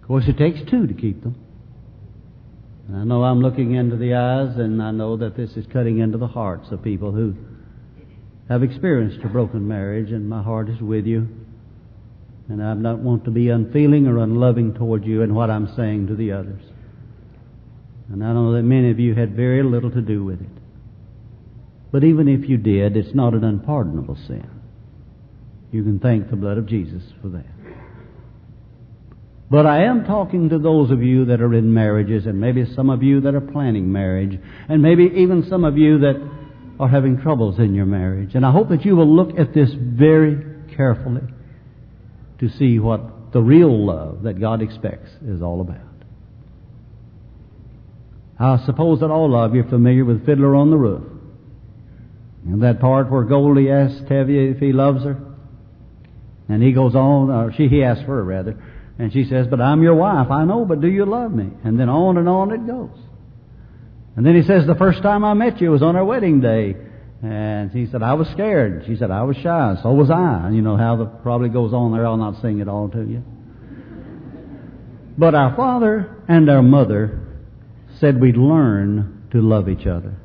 Of 0.01 0.07
course, 0.07 0.25
it 0.27 0.37
takes 0.37 0.59
two 0.69 0.85
to 0.85 0.93
keep 0.93 1.23
them. 1.23 1.35
And 2.87 2.97
I 2.97 3.03
know 3.05 3.23
I'm 3.23 3.39
looking 3.39 3.73
into 3.73 3.95
the 3.95 4.13
eyes, 4.15 4.57
and 4.57 4.83
I 4.83 4.91
know 4.91 5.15
that 5.15 5.37
this 5.37 5.51
is 5.51 5.65
cutting 5.71 5.99
into 5.99 6.17
the 6.17 6.27
hearts 6.27 6.67
of 6.71 6.83
people 6.83 7.13
who 7.13 7.35
have 8.49 8.63
experienced 8.63 9.23
a 9.23 9.29
broken 9.29 9.65
marriage, 9.65 10.11
and 10.11 10.29
my 10.29 10.43
heart 10.43 10.67
is 10.67 10.81
with 10.81 11.05
you. 11.05 11.29
And 12.49 12.61
I 12.61 12.73
don't 12.75 13.05
want 13.05 13.23
to 13.23 13.31
be 13.31 13.47
unfeeling 13.47 14.07
or 14.07 14.17
unloving 14.17 14.73
toward 14.73 15.05
you 15.05 15.21
in 15.21 15.33
what 15.33 15.49
I'm 15.49 15.73
saying 15.77 16.07
to 16.07 16.15
the 16.15 16.33
others. 16.33 16.63
And 18.11 18.25
I 18.25 18.33
know 18.33 18.51
that 18.53 18.63
many 18.63 18.91
of 18.91 18.99
you 18.99 19.15
had 19.15 19.37
very 19.37 19.63
little 19.63 19.91
to 19.91 20.01
do 20.01 20.25
with 20.25 20.41
it. 20.41 20.61
But 21.93 22.03
even 22.03 22.27
if 22.27 22.49
you 22.49 22.57
did, 22.57 22.97
it's 22.97 23.15
not 23.15 23.33
an 23.33 23.45
unpardonable 23.45 24.17
sin. 24.27 24.56
You 25.71 25.83
can 25.83 25.99
thank 25.99 26.29
the 26.29 26.35
blood 26.35 26.57
of 26.57 26.65
Jesus 26.65 27.03
for 27.21 27.29
that. 27.29 27.45
But 29.49 29.65
I 29.65 29.83
am 29.83 30.05
talking 30.05 30.49
to 30.49 30.59
those 30.59 30.91
of 30.91 31.01
you 31.01 31.25
that 31.25 31.41
are 31.41 31.53
in 31.53 31.73
marriages, 31.73 32.25
and 32.25 32.39
maybe 32.39 32.65
some 32.75 32.89
of 32.89 33.01
you 33.01 33.21
that 33.21 33.33
are 33.33 33.41
planning 33.41 33.91
marriage, 33.91 34.39
and 34.67 34.81
maybe 34.81 35.05
even 35.15 35.47
some 35.49 35.63
of 35.63 35.77
you 35.77 35.99
that 35.99 36.15
are 36.79 36.89
having 36.89 37.19
troubles 37.21 37.57
in 37.59 37.73
your 37.73 37.85
marriage. 37.85 38.35
And 38.35 38.45
I 38.45 38.51
hope 38.51 38.69
that 38.69 38.85
you 38.85 38.95
will 38.95 39.13
look 39.13 39.39
at 39.39 39.53
this 39.53 39.69
very 39.73 40.43
carefully 40.75 41.21
to 42.39 42.49
see 42.49 42.77
what 42.79 43.31
the 43.31 43.41
real 43.41 43.85
love 43.85 44.23
that 44.23 44.39
God 44.39 44.61
expects 44.61 45.09
is 45.25 45.41
all 45.41 45.61
about. 45.61 45.81
I 48.39 48.63
suppose 48.65 48.99
that 48.99 49.09
all 49.09 49.35
of 49.35 49.55
you 49.55 49.63
are 49.63 49.69
familiar 49.69 50.05
with 50.05 50.25
Fiddler 50.25 50.55
on 50.55 50.69
the 50.69 50.77
Roof. 50.77 51.03
And 52.45 52.61
that 52.61 52.79
part 52.79 53.09
where 53.09 53.23
Goldie 53.23 53.71
asks 53.71 54.01
Tevye 54.01 54.53
if 54.53 54.59
he 54.59 54.71
loves 54.71 55.03
her. 55.03 55.26
And 56.49 56.63
he 56.63 56.71
goes 56.71 56.95
on, 56.95 57.29
or 57.29 57.51
she, 57.53 57.67
he 57.67 57.83
asks 57.83 58.03
her 58.03 58.23
rather, 58.23 58.57
and 58.99 59.11
she 59.13 59.25
says, 59.25 59.47
but 59.47 59.61
I'm 59.61 59.83
your 59.83 59.95
wife. 59.95 60.31
I 60.31 60.45
know, 60.45 60.65
but 60.65 60.81
do 60.81 60.87
you 60.87 61.05
love 61.05 61.33
me? 61.33 61.49
And 61.63 61.79
then 61.79 61.89
on 61.89 62.17
and 62.17 62.27
on 62.27 62.51
it 62.51 62.65
goes. 62.65 62.97
And 64.15 64.25
then 64.25 64.35
he 64.35 64.41
says, 64.41 64.65
the 64.65 64.75
first 64.75 65.03
time 65.03 65.23
I 65.23 65.33
met 65.33 65.61
you 65.61 65.69
was 65.71 65.83
on 65.83 65.95
our 65.95 66.05
wedding 66.05 66.41
day. 66.41 66.75
And 67.21 67.71
he 67.71 67.87
said, 67.87 68.01
I 68.01 68.13
was 68.13 68.27
scared. 68.29 68.83
She 68.87 68.95
said, 68.95 69.11
I 69.11 69.23
was 69.23 69.37
shy. 69.37 69.75
So 69.83 69.91
was 69.91 70.09
I. 70.09 70.47
And 70.47 70.55
you 70.55 70.61
know 70.61 70.77
how 70.77 70.95
the 70.95 71.05
probably 71.05 71.49
goes 71.49 71.73
on 71.73 71.91
there. 71.91 72.05
I'll 72.05 72.17
not 72.17 72.41
sing 72.41 72.59
it 72.59 72.67
all 72.67 72.89
to 72.89 73.03
you. 73.03 73.23
But 75.17 75.35
our 75.35 75.55
father 75.55 76.23
and 76.27 76.49
our 76.49 76.61
mother 76.61 77.19
said 77.99 78.19
we'd 78.21 78.37
learn 78.37 79.27
to 79.31 79.41
love 79.41 79.67
each 79.67 79.87
other. 79.87 80.15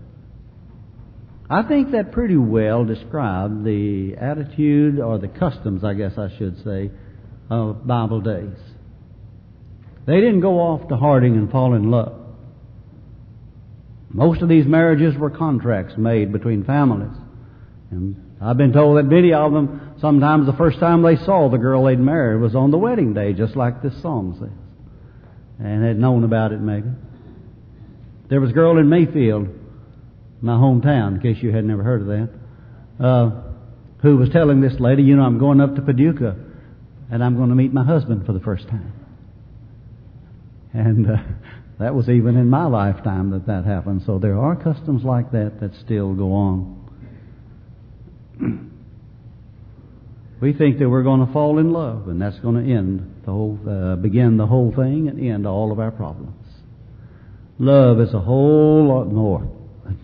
I 1.53 1.63
think 1.69 1.91
that 1.91 2.13
pretty 2.13 2.39
well 2.39 2.87
described 2.87 3.63
the 3.63 4.15
attitude 4.19 4.99
or 4.99 5.19
the 5.19 5.29
customs, 5.29 5.85
I 5.85 5.93
guess 5.93 6.17
I 6.17 6.35
should 6.39 6.65
say, 6.65 6.91
of 7.51 7.87
Bible 7.87 8.23
days. 8.23 8.57
They 10.07 10.15
didn't 10.15 10.41
go 10.41 10.61
off 10.61 10.89
to 10.89 10.97
Harding 10.97 11.37
and 11.37 11.51
fall 11.51 11.75
in 11.75 11.91
love. 11.91 12.19
Most 14.09 14.41
of 14.41 14.49
these 14.49 14.65
marriages 14.65 15.15
were 15.19 15.29
contracts 15.29 15.93
made 15.99 16.33
between 16.33 16.65
families. 16.65 17.15
And 17.91 18.39
I've 18.41 18.57
been 18.57 18.73
told 18.73 18.97
that 18.97 19.03
many 19.03 19.35
of 19.35 19.53
them, 19.53 19.97
sometimes 20.01 20.47
the 20.47 20.55
first 20.55 20.81
time 20.81 21.03
they 21.03 21.17
saw 21.17 21.51
the 21.51 21.59
girl 21.59 21.85
they'd 21.85 22.01
married 22.01 22.41
was 22.41 22.55
on 22.55 22.71
the 22.71 22.79
wedding 22.79 23.13
day, 23.13 23.35
just 23.35 23.57
like 23.57 23.83
this 23.83 24.01
song 24.01 24.39
says. 24.41 25.67
And 25.67 25.85
had 25.85 25.99
known 25.99 26.25
about 26.25 26.53
it 26.53 26.63
maybe. 26.63 26.89
There 28.31 28.41
was 28.41 28.53
a 28.53 28.55
girl 28.55 28.79
in 28.79 28.89
Mayfield 28.89 29.49
my 30.43 30.55
hometown, 30.55 31.15
in 31.15 31.21
case 31.21 31.43
you 31.43 31.53
had 31.53 31.65
never 31.65 31.83
heard 31.83 32.03
of 32.03 32.07
that, 32.09 33.05
uh, 33.05 33.31
who 34.03 34.17
was 34.17 34.29
telling 34.31 34.61
this 34.61 34.75
lady, 34.81 35.05
you 35.05 35.17
know, 35.17 35.23
I'm 35.23 35.39
going 35.39 35.61
up 35.61 35.77
to 35.77 35.83
Paducah 35.83 36.37
and 37.11 37.23
I'm 37.23 37.37
going 37.37 37.51
to 37.51 37.55
meet 37.55 37.73
my 37.73 37.85
husband 37.85 38.27
for 38.27 38.33
the 38.33 38.41
first 38.41 38.69
time. 38.69 38.93
And 40.73 41.09
uh, 41.09 41.17
that 41.79 41.95
was 41.95 42.09
even 42.09 42.37
in 42.37 42.51
my 42.51 42.67
lifetime 42.67 43.31
that 43.31 43.47
that 43.47 43.65
happened. 43.65 44.03
So 44.05 44.19
there 44.19 44.39
are 44.39 44.57
customs 44.57 45.05
like 45.05 45.31
that 45.31 45.61
that 45.61 45.71
still 45.85 46.15
go 46.15 46.33
on. 46.33 46.79
we 50.41 50.53
think 50.55 50.81
that 50.81 50.89
we're 50.89 51.05
going 51.05 51.25
to 51.25 51.33
fall 51.33 51.59
in 51.59 51.71
love, 51.71 52.09
and 52.09 52.21
that's 52.21 52.39
going 52.41 52.67
to 52.67 52.73
end 52.73 53.23
the 53.25 53.31
whole, 53.31 53.59
uh, 53.69 53.97
begin 53.97 54.39
the 54.39 54.47
whole 54.47 54.73
thing 54.75 55.09
and 55.09 55.21
end 55.21 55.47
all 55.47 55.71
of 55.71 55.79
our 55.79 55.93
problems. 55.93 56.35
Love 57.59 58.01
is 58.01 58.13
a 58.13 58.21
whole 58.21 58.89
lot 58.89 59.13
more 59.13 59.47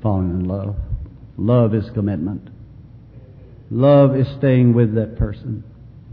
falling 0.03 0.31
in 0.31 0.45
love. 0.45 0.77
Love 1.37 1.75
is 1.75 1.89
commitment. 1.91 2.49
Love 3.71 4.17
is 4.17 4.27
staying 4.39 4.75
with 4.75 4.95
that 4.95 5.19
person 5.19 5.65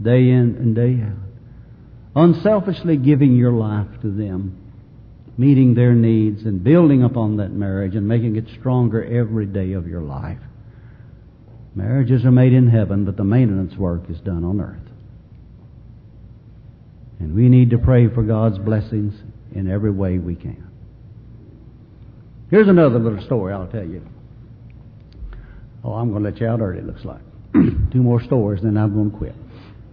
day 0.02 0.28
in 0.28 0.56
and 0.58 0.74
day 0.74 1.00
out. 1.02 2.24
Unselfishly 2.24 2.96
giving 2.96 3.36
your 3.36 3.52
life 3.52 3.88
to 4.02 4.10
them, 4.10 4.56
meeting 5.38 5.74
their 5.74 5.92
needs 5.92 6.44
and 6.44 6.62
building 6.62 7.02
upon 7.02 7.36
that 7.38 7.50
marriage 7.50 7.94
and 7.94 8.06
making 8.06 8.36
it 8.36 8.44
stronger 8.58 9.04
every 9.04 9.46
day 9.46 9.72
of 9.72 9.86
your 9.86 10.00
life. 10.00 10.38
Marriages 11.74 12.24
are 12.24 12.30
made 12.30 12.54
in 12.54 12.68
heaven, 12.68 13.04
but 13.04 13.16
the 13.16 13.24
maintenance 13.24 13.76
work 13.76 14.08
is 14.08 14.18
done 14.20 14.44
on 14.44 14.60
earth. 14.60 14.80
And 17.18 17.34
we 17.34 17.48
need 17.48 17.70
to 17.70 17.78
pray 17.78 18.08
for 18.08 18.22
God's 18.22 18.58
blessings 18.58 19.14
in 19.54 19.70
every 19.70 19.90
way 19.90 20.18
we 20.18 20.34
can. 20.34 20.65
Here's 22.50 22.68
another 22.68 22.98
little 22.98 23.24
story 23.24 23.52
I'll 23.52 23.66
tell 23.66 23.84
you. 23.86 24.02
Oh, 25.84 25.94
I'm 25.94 26.10
going 26.10 26.22
to 26.22 26.30
let 26.30 26.40
you 26.40 26.46
out 26.46 26.60
early, 26.60 26.78
it 26.78 26.86
looks 26.86 27.04
like. 27.04 27.22
Two 27.52 28.02
more 28.02 28.22
stories, 28.22 28.62
then 28.62 28.76
I'm 28.76 28.94
going 28.94 29.10
to 29.10 29.16
quit. 29.16 29.34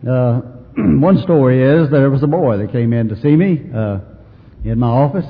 Uh, 0.08 0.42
one 1.00 1.22
story 1.24 1.62
is 1.62 1.90
there 1.90 2.10
was 2.10 2.24
a 2.24 2.28
boy 2.28 2.58
that 2.58 2.72
came 2.72 2.94
in 2.94 3.10
to 3.10 3.22
see 3.22 3.36
me 3.36 3.60
uh, 3.76 4.00
in 4.64 4.78
my 4.78 4.88
office, 4.88 5.26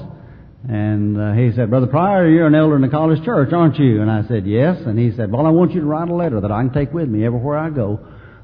and 0.68 1.20
uh, 1.20 1.34
he 1.34 1.52
said, 1.56 1.70
Brother 1.70 1.88
Pryor, 1.88 2.30
you're 2.30 2.48
an 2.48 2.56
elder 2.56 2.76
in 2.76 2.82
the 2.82 2.90
college 2.90 3.24
church, 3.24 3.52
aren't 3.54 3.78
you? 3.78 4.02
And 4.02 4.10
I 4.10 4.26
said, 4.28 4.48
Yes. 4.48 4.78
And 4.86 4.98
he 4.98 5.12
said, 5.16 5.32
Well, 5.32 5.46
I 5.46 5.50
want 5.50 5.74
you 5.74 5.82
to 5.82 5.86
write 5.86 6.08
a 6.08 6.16
letter 6.16 6.40
that 6.40 6.52
I 6.52 6.62
can 6.62 6.72
take 6.72 6.94
with 6.94 7.10
me 7.10 7.26
everywhere 7.26 7.58
I 7.58 7.70
go 7.70 8.00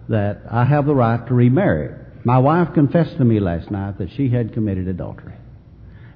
that 0.09 0.41
I 0.51 0.65
have 0.65 0.85
the 0.85 0.95
right 0.95 1.25
to 1.27 1.33
remarry. 1.33 1.95
My 2.25 2.39
wife 2.39 2.73
confessed 2.73 3.17
to 3.17 3.23
me 3.23 3.39
last 3.39 3.71
night 3.71 3.97
that 3.99 4.09
she 4.17 4.29
had 4.29 4.53
committed 4.53 4.87
adultery. 4.87 5.38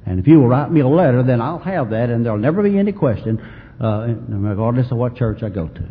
And 0.05 0.19
if 0.19 0.27
you 0.27 0.39
will 0.39 0.47
write 0.47 0.71
me 0.71 0.81
a 0.81 0.87
letter, 0.87 1.23
then 1.23 1.41
I'll 1.41 1.59
have 1.59 1.91
that, 1.91 2.09
and 2.09 2.25
there'll 2.25 2.37
never 2.37 2.61
be 2.61 2.77
any 2.77 2.91
question, 2.91 3.39
uh, 3.79 4.07
regardless 4.27 4.91
of 4.91 4.97
what 4.97 5.15
church 5.15 5.43
I 5.43 5.49
go 5.49 5.67
to. 5.67 5.83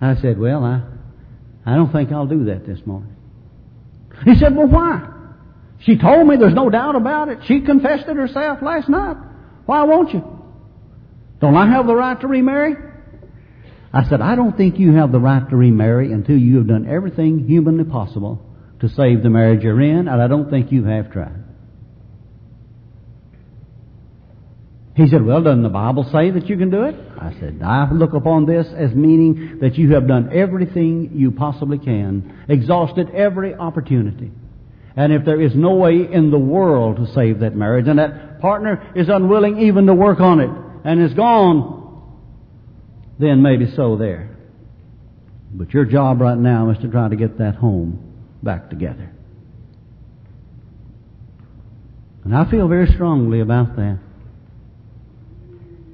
I 0.00 0.14
said, 0.16 0.38
Well, 0.38 0.64
I, 0.64 0.82
I 1.66 1.74
don't 1.74 1.92
think 1.92 2.12
I'll 2.12 2.26
do 2.26 2.44
that 2.46 2.66
this 2.66 2.78
morning. 2.86 3.14
He 4.24 4.34
said, 4.36 4.56
Well, 4.56 4.68
why? 4.68 5.14
She 5.80 5.96
told 5.96 6.26
me 6.26 6.36
there's 6.36 6.54
no 6.54 6.70
doubt 6.70 6.96
about 6.96 7.28
it. 7.28 7.38
She 7.46 7.60
confessed 7.60 8.08
it 8.08 8.16
herself 8.16 8.60
last 8.62 8.88
night. 8.88 9.16
Why 9.66 9.84
won't 9.84 10.12
you? 10.12 10.24
Don't 11.40 11.56
I 11.56 11.70
have 11.70 11.86
the 11.86 11.94
right 11.94 12.20
to 12.20 12.26
remarry? 12.26 12.74
I 13.92 14.08
said, 14.08 14.20
I 14.20 14.34
don't 14.34 14.56
think 14.56 14.78
you 14.78 14.94
have 14.94 15.12
the 15.12 15.20
right 15.20 15.48
to 15.48 15.56
remarry 15.56 16.12
until 16.12 16.36
you 16.36 16.56
have 16.56 16.66
done 16.66 16.88
everything 16.88 17.46
humanly 17.46 17.84
possible 17.84 18.44
to 18.80 18.88
save 18.88 19.22
the 19.22 19.30
marriage 19.30 19.62
you're 19.62 19.80
in, 19.80 20.08
and 20.08 20.22
I 20.22 20.26
don't 20.26 20.50
think 20.50 20.72
you 20.72 20.84
have 20.84 21.10
tried. 21.10 21.44
He 24.98 25.06
said, 25.06 25.24
Well, 25.24 25.40
doesn't 25.40 25.62
the 25.62 25.68
Bible 25.68 26.02
say 26.10 26.32
that 26.32 26.48
you 26.48 26.56
can 26.56 26.70
do 26.70 26.82
it? 26.82 26.96
I 27.16 27.32
said, 27.38 27.60
I 27.64 27.88
look 27.92 28.14
upon 28.14 28.46
this 28.46 28.66
as 28.76 28.92
meaning 28.92 29.60
that 29.60 29.78
you 29.78 29.94
have 29.94 30.08
done 30.08 30.30
everything 30.32 31.12
you 31.14 31.30
possibly 31.30 31.78
can, 31.78 32.44
exhausted 32.48 33.08
every 33.14 33.54
opportunity. 33.54 34.32
And 34.96 35.12
if 35.12 35.24
there 35.24 35.40
is 35.40 35.54
no 35.54 35.76
way 35.76 36.00
in 36.12 36.32
the 36.32 36.38
world 36.38 36.96
to 36.96 37.14
save 37.14 37.38
that 37.40 37.54
marriage, 37.54 37.86
and 37.86 38.00
that 38.00 38.40
partner 38.40 38.92
is 38.96 39.08
unwilling 39.08 39.60
even 39.60 39.86
to 39.86 39.94
work 39.94 40.18
on 40.18 40.40
it, 40.40 40.50
and 40.84 41.00
is 41.00 41.14
gone, 41.14 42.18
then 43.20 43.40
maybe 43.40 43.72
so 43.76 43.96
there. 43.96 44.36
But 45.52 45.72
your 45.72 45.84
job 45.84 46.20
right 46.20 46.36
now 46.36 46.70
is 46.70 46.78
to 46.78 46.88
try 46.88 47.08
to 47.08 47.14
get 47.14 47.38
that 47.38 47.54
home 47.54 48.16
back 48.42 48.68
together. 48.68 49.12
And 52.24 52.34
I 52.34 52.50
feel 52.50 52.66
very 52.66 52.88
strongly 52.88 53.38
about 53.38 53.76
that. 53.76 54.00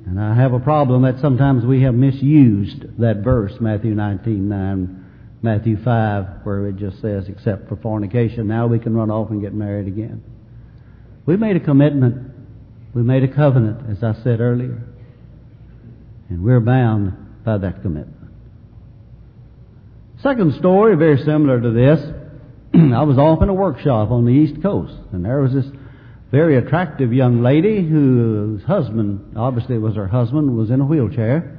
And 0.07 0.21
I 0.21 0.35
have 0.35 0.53
a 0.53 0.61
problem 0.61 1.03
that 1.03 1.21
sometimes 1.21 1.65
we 1.65 1.83
have 1.83 1.95
misused 1.95 2.99
that 2.99 3.19
verse, 3.19 3.53
Matthew 3.61 3.95
19, 3.95 4.49
9, 4.49 5.05
Matthew 5.43 5.83
5, 5.83 6.27
where 6.45 6.69
it 6.69 6.77
just 6.77 7.01
says, 7.01 7.25
except 7.29 7.69
for 7.69 7.77
fornication, 7.77 8.47
now 8.47 8.67
we 8.67 8.79
can 8.79 8.95
run 8.95 9.11
off 9.11 9.31
and 9.31 9.41
get 9.41 9.55
married 9.55 9.89
again. 9.89 10.23
We 11.27 11.37
made 11.37 11.57
a 11.57 11.61
commitment. 11.61 12.33
We 12.95 13.03
made 13.03 13.25
a 13.25 13.29
covenant, 13.29 13.91
as 13.91 14.03
I 14.03 14.15
said 14.23 14.41
earlier. 14.41 14.83
And 16.29 16.45
we're 16.45 16.61
bound 16.61 17.45
by 17.45 17.59
that 17.59 17.83
commitment. 17.83 18.31
Second 20.23 20.55
story, 20.55 20.97
very 20.97 21.19
similar 21.19 21.61
to 21.61 21.71
this. 21.71 22.01
I 22.75 23.03
was 23.03 23.19
off 23.19 23.43
in 23.43 23.49
a 23.49 23.55
workshop 23.55 24.11
on 24.11 24.25
the 24.25 24.33
East 24.33 24.63
Coast, 24.63 24.95
and 25.13 25.25
there 25.25 25.41
was 25.41 25.53
this 25.53 25.67
very 26.31 26.57
attractive 26.57 27.13
young 27.13 27.43
lady 27.43 27.87
whose 27.87 28.63
husband, 28.65 29.37
obviously 29.37 29.77
it 29.77 29.79
was 29.79 29.95
her 29.95 30.09
husband, 30.09 30.57
was 30.57 30.71
in 30.71 30.81
a 30.81 30.85
wheelchair 30.85 31.59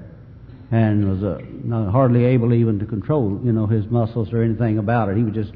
and 0.72 1.10
was 1.10 1.24
uh, 1.24 1.92
hardly 1.92 2.26
able 2.26 2.54
even 2.54 2.80
to 2.80 2.86
control, 2.86 3.40
you 3.44 3.52
know, 3.52 3.68
his 3.68 3.86
muscles 3.88 4.34
or 4.34 4.44
anything 4.44 4.78
about 4.78 5.10
it. 5.10 5.18
He 5.18 5.24
was 5.24 5.34
just 5.34 5.52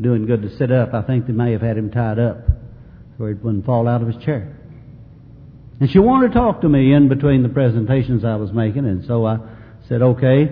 doing 0.00 0.26
good 0.26 0.42
to 0.42 0.56
sit 0.56 0.72
up. 0.72 0.94
I 0.94 1.02
think 1.02 1.26
they 1.26 1.32
may 1.32 1.52
have 1.52 1.60
had 1.60 1.76
him 1.76 1.90
tied 1.90 2.18
up 2.18 2.38
where 3.16 3.32
he 3.32 3.34
wouldn't 3.34 3.64
fall 3.64 3.86
out 3.86 4.02
of 4.02 4.08
his 4.08 4.22
chair. 4.24 4.56
And 5.80 5.90
she 5.90 5.98
wanted 5.98 6.28
to 6.28 6.34
talk 6.34 6.62
to 6.62 6.68
me 6.68 6.92
in 6.92 7.08
between 7.08 7.42
the 7.42 7.48
presentations 7.48 8.24
I 8.24 8.36
was 8.36 8.52
making, 8.52 8.86
and 8.86 9.04
so 9.06 9.26
I 9.26 9.38
said, 9.88 10.02
okay. 10.02 10.50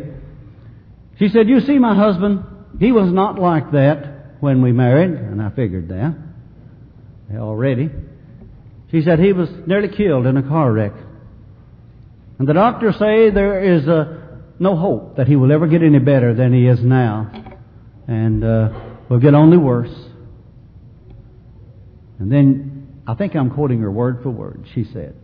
She 1.18 1.28
said, 1.28 1.48
you 1.48 1.60
see 1.60 1.78
my 1.78 1.94
husband, 1.94 2.44
he 2.78 2.92
was 2.92 3.12
not 3.12 3.38
like 3.38 3.72
that 3.72 4.36
when 4.40 4.62
we 4.62 4.72
married, 4.72 5.10
and 5.10 5.40
I 5.40 5.50
figured 5.50 5.88
that 5.88 6.31
already. 7.36 7.90
She 8.90 9.02
said 9.02 9.18
he 9.18 9.32
was 9.32 9.48
nearly 9.66 9.88
killed 9.88 10.26
in 10.26 10.36
a 10.36 10.42
car 10.42 10.72
wreck. 10.72 10.92
And 12.38 12.48
the 12.48 12.52
doctors 12.52 12.94
say 12.98 13.30
there 13.30 13.76
is 13.76 13.88
uh, 13.88 14.18
no 14.58 14.76
hope 14.76 15.16
that 15.16 15.26
he 15.26 15.36
will 15.36 15.52
ever 15.52 15.66
get 15.66 15.82
any 15.82 15.98
better 15.98 16.34
than 16.34 16.52
he 16.52 16.66
is 16.66 16.80
now. 16.82 17.30
And 18.06 18.44
uh, 18.44 18.68
will 19.08 19.20
get 19.20 19.34
only 19.34 19.56
worse. 19.56 19.94
And 22.18 22.30
then, 22.30 23.02
I 23.06 23.14
think 23.14 23.34
I'm 23.34 23.50
quoting 23.50 23.80
her 23.80 23.90
word 23.90 24.20
for 24.22 24.30
word. 24.30 24.66
She 24.74 24.84
said, 24.84 25.14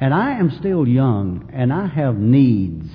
And 0.00 0.12
I 0.12 0.38
am 0.38 0.50
still 0.58 0.86
young, 0.86 1.50
and 1.52 1.72
I 1.72 1.86
have 1.86 2.16
needs. 2.16 2.88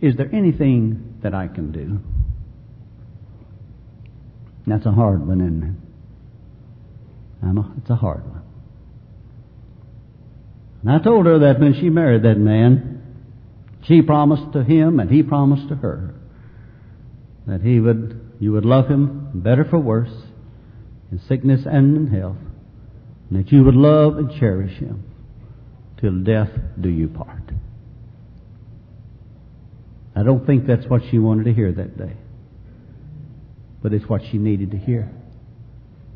Is 0.00 0.16
there 0.16 0.28
anything 0.34 1.18
that 1.22 1.34
I 1.34 1.48
can 1.48 1.70
do? 1.70 2.00
That's 4.66 4.86
a 4.86 4.92
hard 4.92 5.26
one, 5.26 5.40
isn't 5.40 5.62
it? 5.62 5.81
It's 7.42 7.90
a 7.90 7.96
hard 7.96 8.24
one. 8.28 8.42
And 10.82 10.90
I 10.90 10.98
told 10.98 11.26
her 11.26 11.40
that 11.40 11.60
when 11.60 11.74
she 11.74 11.90
married 11.90 12.22
that 12.22 12.38
man, 12.38 13.02
she 13.86 14.02
promised 14.02 14.52
to 14.52 14.62
him 14.62 15.00
and 15.00 15.10
he 15.10 15.22
promised 15.22 15.68
to 15.68 15.76
her 15.76 16.14
that 17.46 17.60
he 17.60 17.80
would, 17.80 18.34
you 18.40 18.52
would 18.52 18.64
love 18.64 18.88
him 18.88 19.30
better 19.34 19.64
for 19.64 19.78
worse, 19.78 20.12
in 21.10 21.20
sickness 21.28 21.62
and 21.66 21.96
in 21.96 22.06
health, 22.06 22.36
and 23.28 23.44
that 23.44 23.52
you 23.52 23.64
would 23.64 23.74
love 23.74 24.16
and 24.16 24.30
cherish 24.38 24.78
him 24.78 25.04
till 26.00 26.22
death 26.22 26.50
do 26.80 26.88
you 26.88 27.08
part. 27.08 27.42
I 30.14 30.22
don't 30.22 30.46
think 30.46 30.66
that's 30.66 30.86
what 30.86 31.02
she 31.10 31.18
wanted 31.18 31.44
to 31.44 31.52
hear 31.52 31.72
that 31.72 31.98
day, 31.98 32.16
but 33.82 33.92
it's 33.92 34.08
what 34.08 34.22
she 34.30 34.38
needed 34.38 34.70
to 34.72 34.76
hear. 34.76 35.10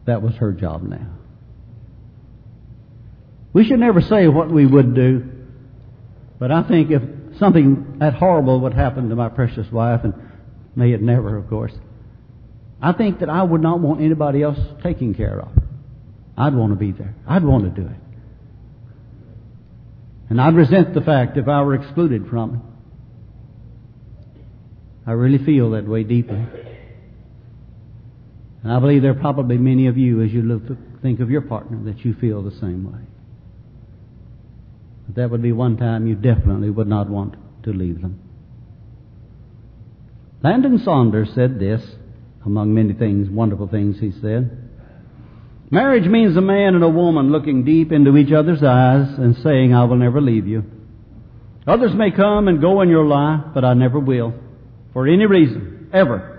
That 0.07 0.23
was 0.23 0.35
her 0.37 0.53
job 0.53 0.83
now. 0.83 1.07
We 3.53 3.65
should 3.65 3.81
never 3.81 4.01
say 4.01 4.29
what 4.29 4.51
we 4.51 4.67
would 4.67 4.95
do, 4.95 5.29
but 6.39 6.51
I 6.53 6.63
think 6.63 6.91
if 6.91 7.03
something 7.39 7.99
that 7.99 8.15
horrible 8.15 8.61
would 8.61 8.75
happen 8.75 9.09
to 9.09 9.17
my 9.17 9.29
precious 9.29 9.71
wife, 9.73 10.01
and 10.05 10.15
may 10.75 10.93
it 10.93 11.03
never, 11.03 11.37
of 11.37 11.49
course, 11.49 11.73
I 12.81 12.93
think 12.93 13.21
that 13.21 13.31
I 13.31 13.43
would 13.43 13.63
not 13.63 13.81
want 13.81 14.01
anybody 14.01 14.43
else 14.43 14.59
taking 14.83 15.15
care 15.15 15.41
of 15.41 15.49
her. 15.55 15.63
I'd 16.37 16.55
want 16.55 16.73
to 16.73 16.79
be 16.79 16.93
there. 16.93 17.15
I'd 17.27 17.45
want 17.45 17.65
to 17.65 17.71
do 17.71 17.87
it. 17.89 17.97
And 20.29 20.41
I'd 20.41 20.55
resent 20.55 20.93
the 20.93 21.01
fact 21.01 21.37
if 21.37 21.49
I 21.49 21.63
were 21.63 21.75
excluded 21.75 22.29
from 22.29 22.55
it. 22.55 22.61
I 25.07 25.13
really 25.13 25.39
feel 25.39 25.71
that 25.71 25.87
way 25.87 26.03
deeply. 26.03 26.45
And 28.67 28.75
I 28.75 28.81
believe 28.81 29.03
there 29.03 29.13
are 29.13 29.15
probably 29.15 29.59
many 29.59 29.87
of 29.87 29.97
you, 29.97 30.23
as 30.23 30.33
you 30.33 30.43
look 30.43 30.67
to 30.67 30.77
think 31.01 31.21
of 31.21 31.31
your 31.31 31.43
partner, 31.43 31.79
that 31.85 32.05
you 32.05 32.15
feel 32.15 32.43
the 32.43 32.51
same 32.51 32.93
way. 32.93 32.99
But 35.07 35.15
that 35.15 35.31
would 35.31 35.41
be 35.41 35.53
one 35.53 35.77
time 35.77 36.09
you 36.09 36.17
definitely 36.17 36.71
would 36.71 36.89
not 36.89 37.09
want 37.09 37.37
to 37.63 37.71
leave 37.71 38.03
them. 38.03 38.21
Landon 40.43 40.81
Saunders 40.85 41.29
said 41.33 41.61
this, 41.61 41.81
among 42.45 42.75
many 42.75 42.93
things, 42.93 43.31
wonderful 43.31 43.69
things 43.69 44.01
he 44.01 44.11
said. 44.21 44.69
Marriage 45.71 46.09
means 46.09 46.37
a 46.37 46.41
man 46.41 46.75
and 46.75 46.83
a 46.83 46.89
woman 46.89 47.31
looking 47.31 47.65
deep 47.65 47.93
into 47.93 48.17
each 48.17 48.33
other's 48.33 48.65
eyes 48.65 49.17
and 49.17 49.37
saying, 49.45 49.75
I 49.75 49.85
will 49.85 49.95
never 49.95 50.21
leave 50.21 50.49
you. 50.49 50.65
Others 51.69 51.93
may 51.95 52.11
come 52.11 52.49
and 52.49 52.61
go 52.61 52.81
in 52.81 52.89
your 52.89 53.07
life, 53.07 53.45
but 53.55 53.65
I 53.65 53.75
never 53.75 54.01
will. 54.01 54.35
For 54.93 55.07
any 55.07 55.27
reason, 55.27 55.89
ever. 55.93 56.36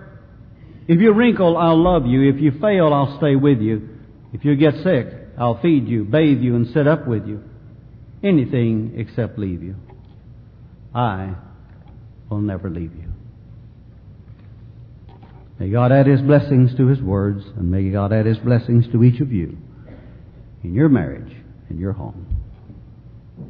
If 0.88 1.02
you 1.02 1.14
wrinkle, 1.14 1.58
I'll 1.58 1.82
love 1.82 2.06
you. 2.06 2.30
If 2.30 2.42
you 2.42 2.52
fail, 2.62 2.94
I'll 2.94 3.18
stay 3.18 3.36
with 3.36 3.60
you. 3.60 3.90
If 4.34 4.46
you 4.46 4.56
get 4.56 4.74
sick, 4.84 5.08
I'll 5.38 5.60
feed 5.62 5.88
you, 5.88 6.06
bathe 6.06 6.40
you, 6.40 6.56
and 6.56 6.68
sit 6.74 6.88
up 6.88 7.08
with 7.08 7.28
you. 7.28 7.44
Anything 8.24 8.94
except 8.96 9.38
leave 9.38 9.62
you. 9.62 9.76
I 10.96 11.36
will 12.30 12.40
never 12.40 12.70
leave 12.70 12.96
you. 12.96 13.08
May 15.60 15.70
God 15.70 15.92
add 15.92 16.08
His 16.08 16.22
blessings 16.22 16.76
to 16.78 16.88
His 16.88 17.02
words, 17.02 17.44
and 17.58 17.70
may 17.70 17.90
God 17.90 18.14
add 18.14 18.26
His 18.26 18.38
blessings 18.38 18.86
to 18.92 19.04
each 19.04 19.20
of 19.20 19.32
you 19.32 19.58
in 20.64 20.74
your 20.74 20.90
marriage, 20.90 21.36
in 21.70 21.80
your 21.80 21.94
home. 21.94 22.44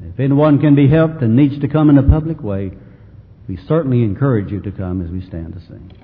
If 0.03 0.19
anyone 0.19 0.59
can 0.59 0.75
be 0.75 0.89
helped 0.89 1.21
and 1.21 1.35
needs 1.35 1.59
to 1.61 1.67
come 1.67 1.89
in 1.89 1.97
a 1.97 2.03
public 2.03 2.41
way, 2.41 2.71
we 3.47 3.57
certainly 3.67 4.03
encourage 4.03 4.51
you 4.51 4.61
to 4.61 4.71
come 4.71 5.01
as 5.03 5.09
we 5.09 5.25
stand 5.25 5.53
to 5.53 5.59
sing. 5.61 5.96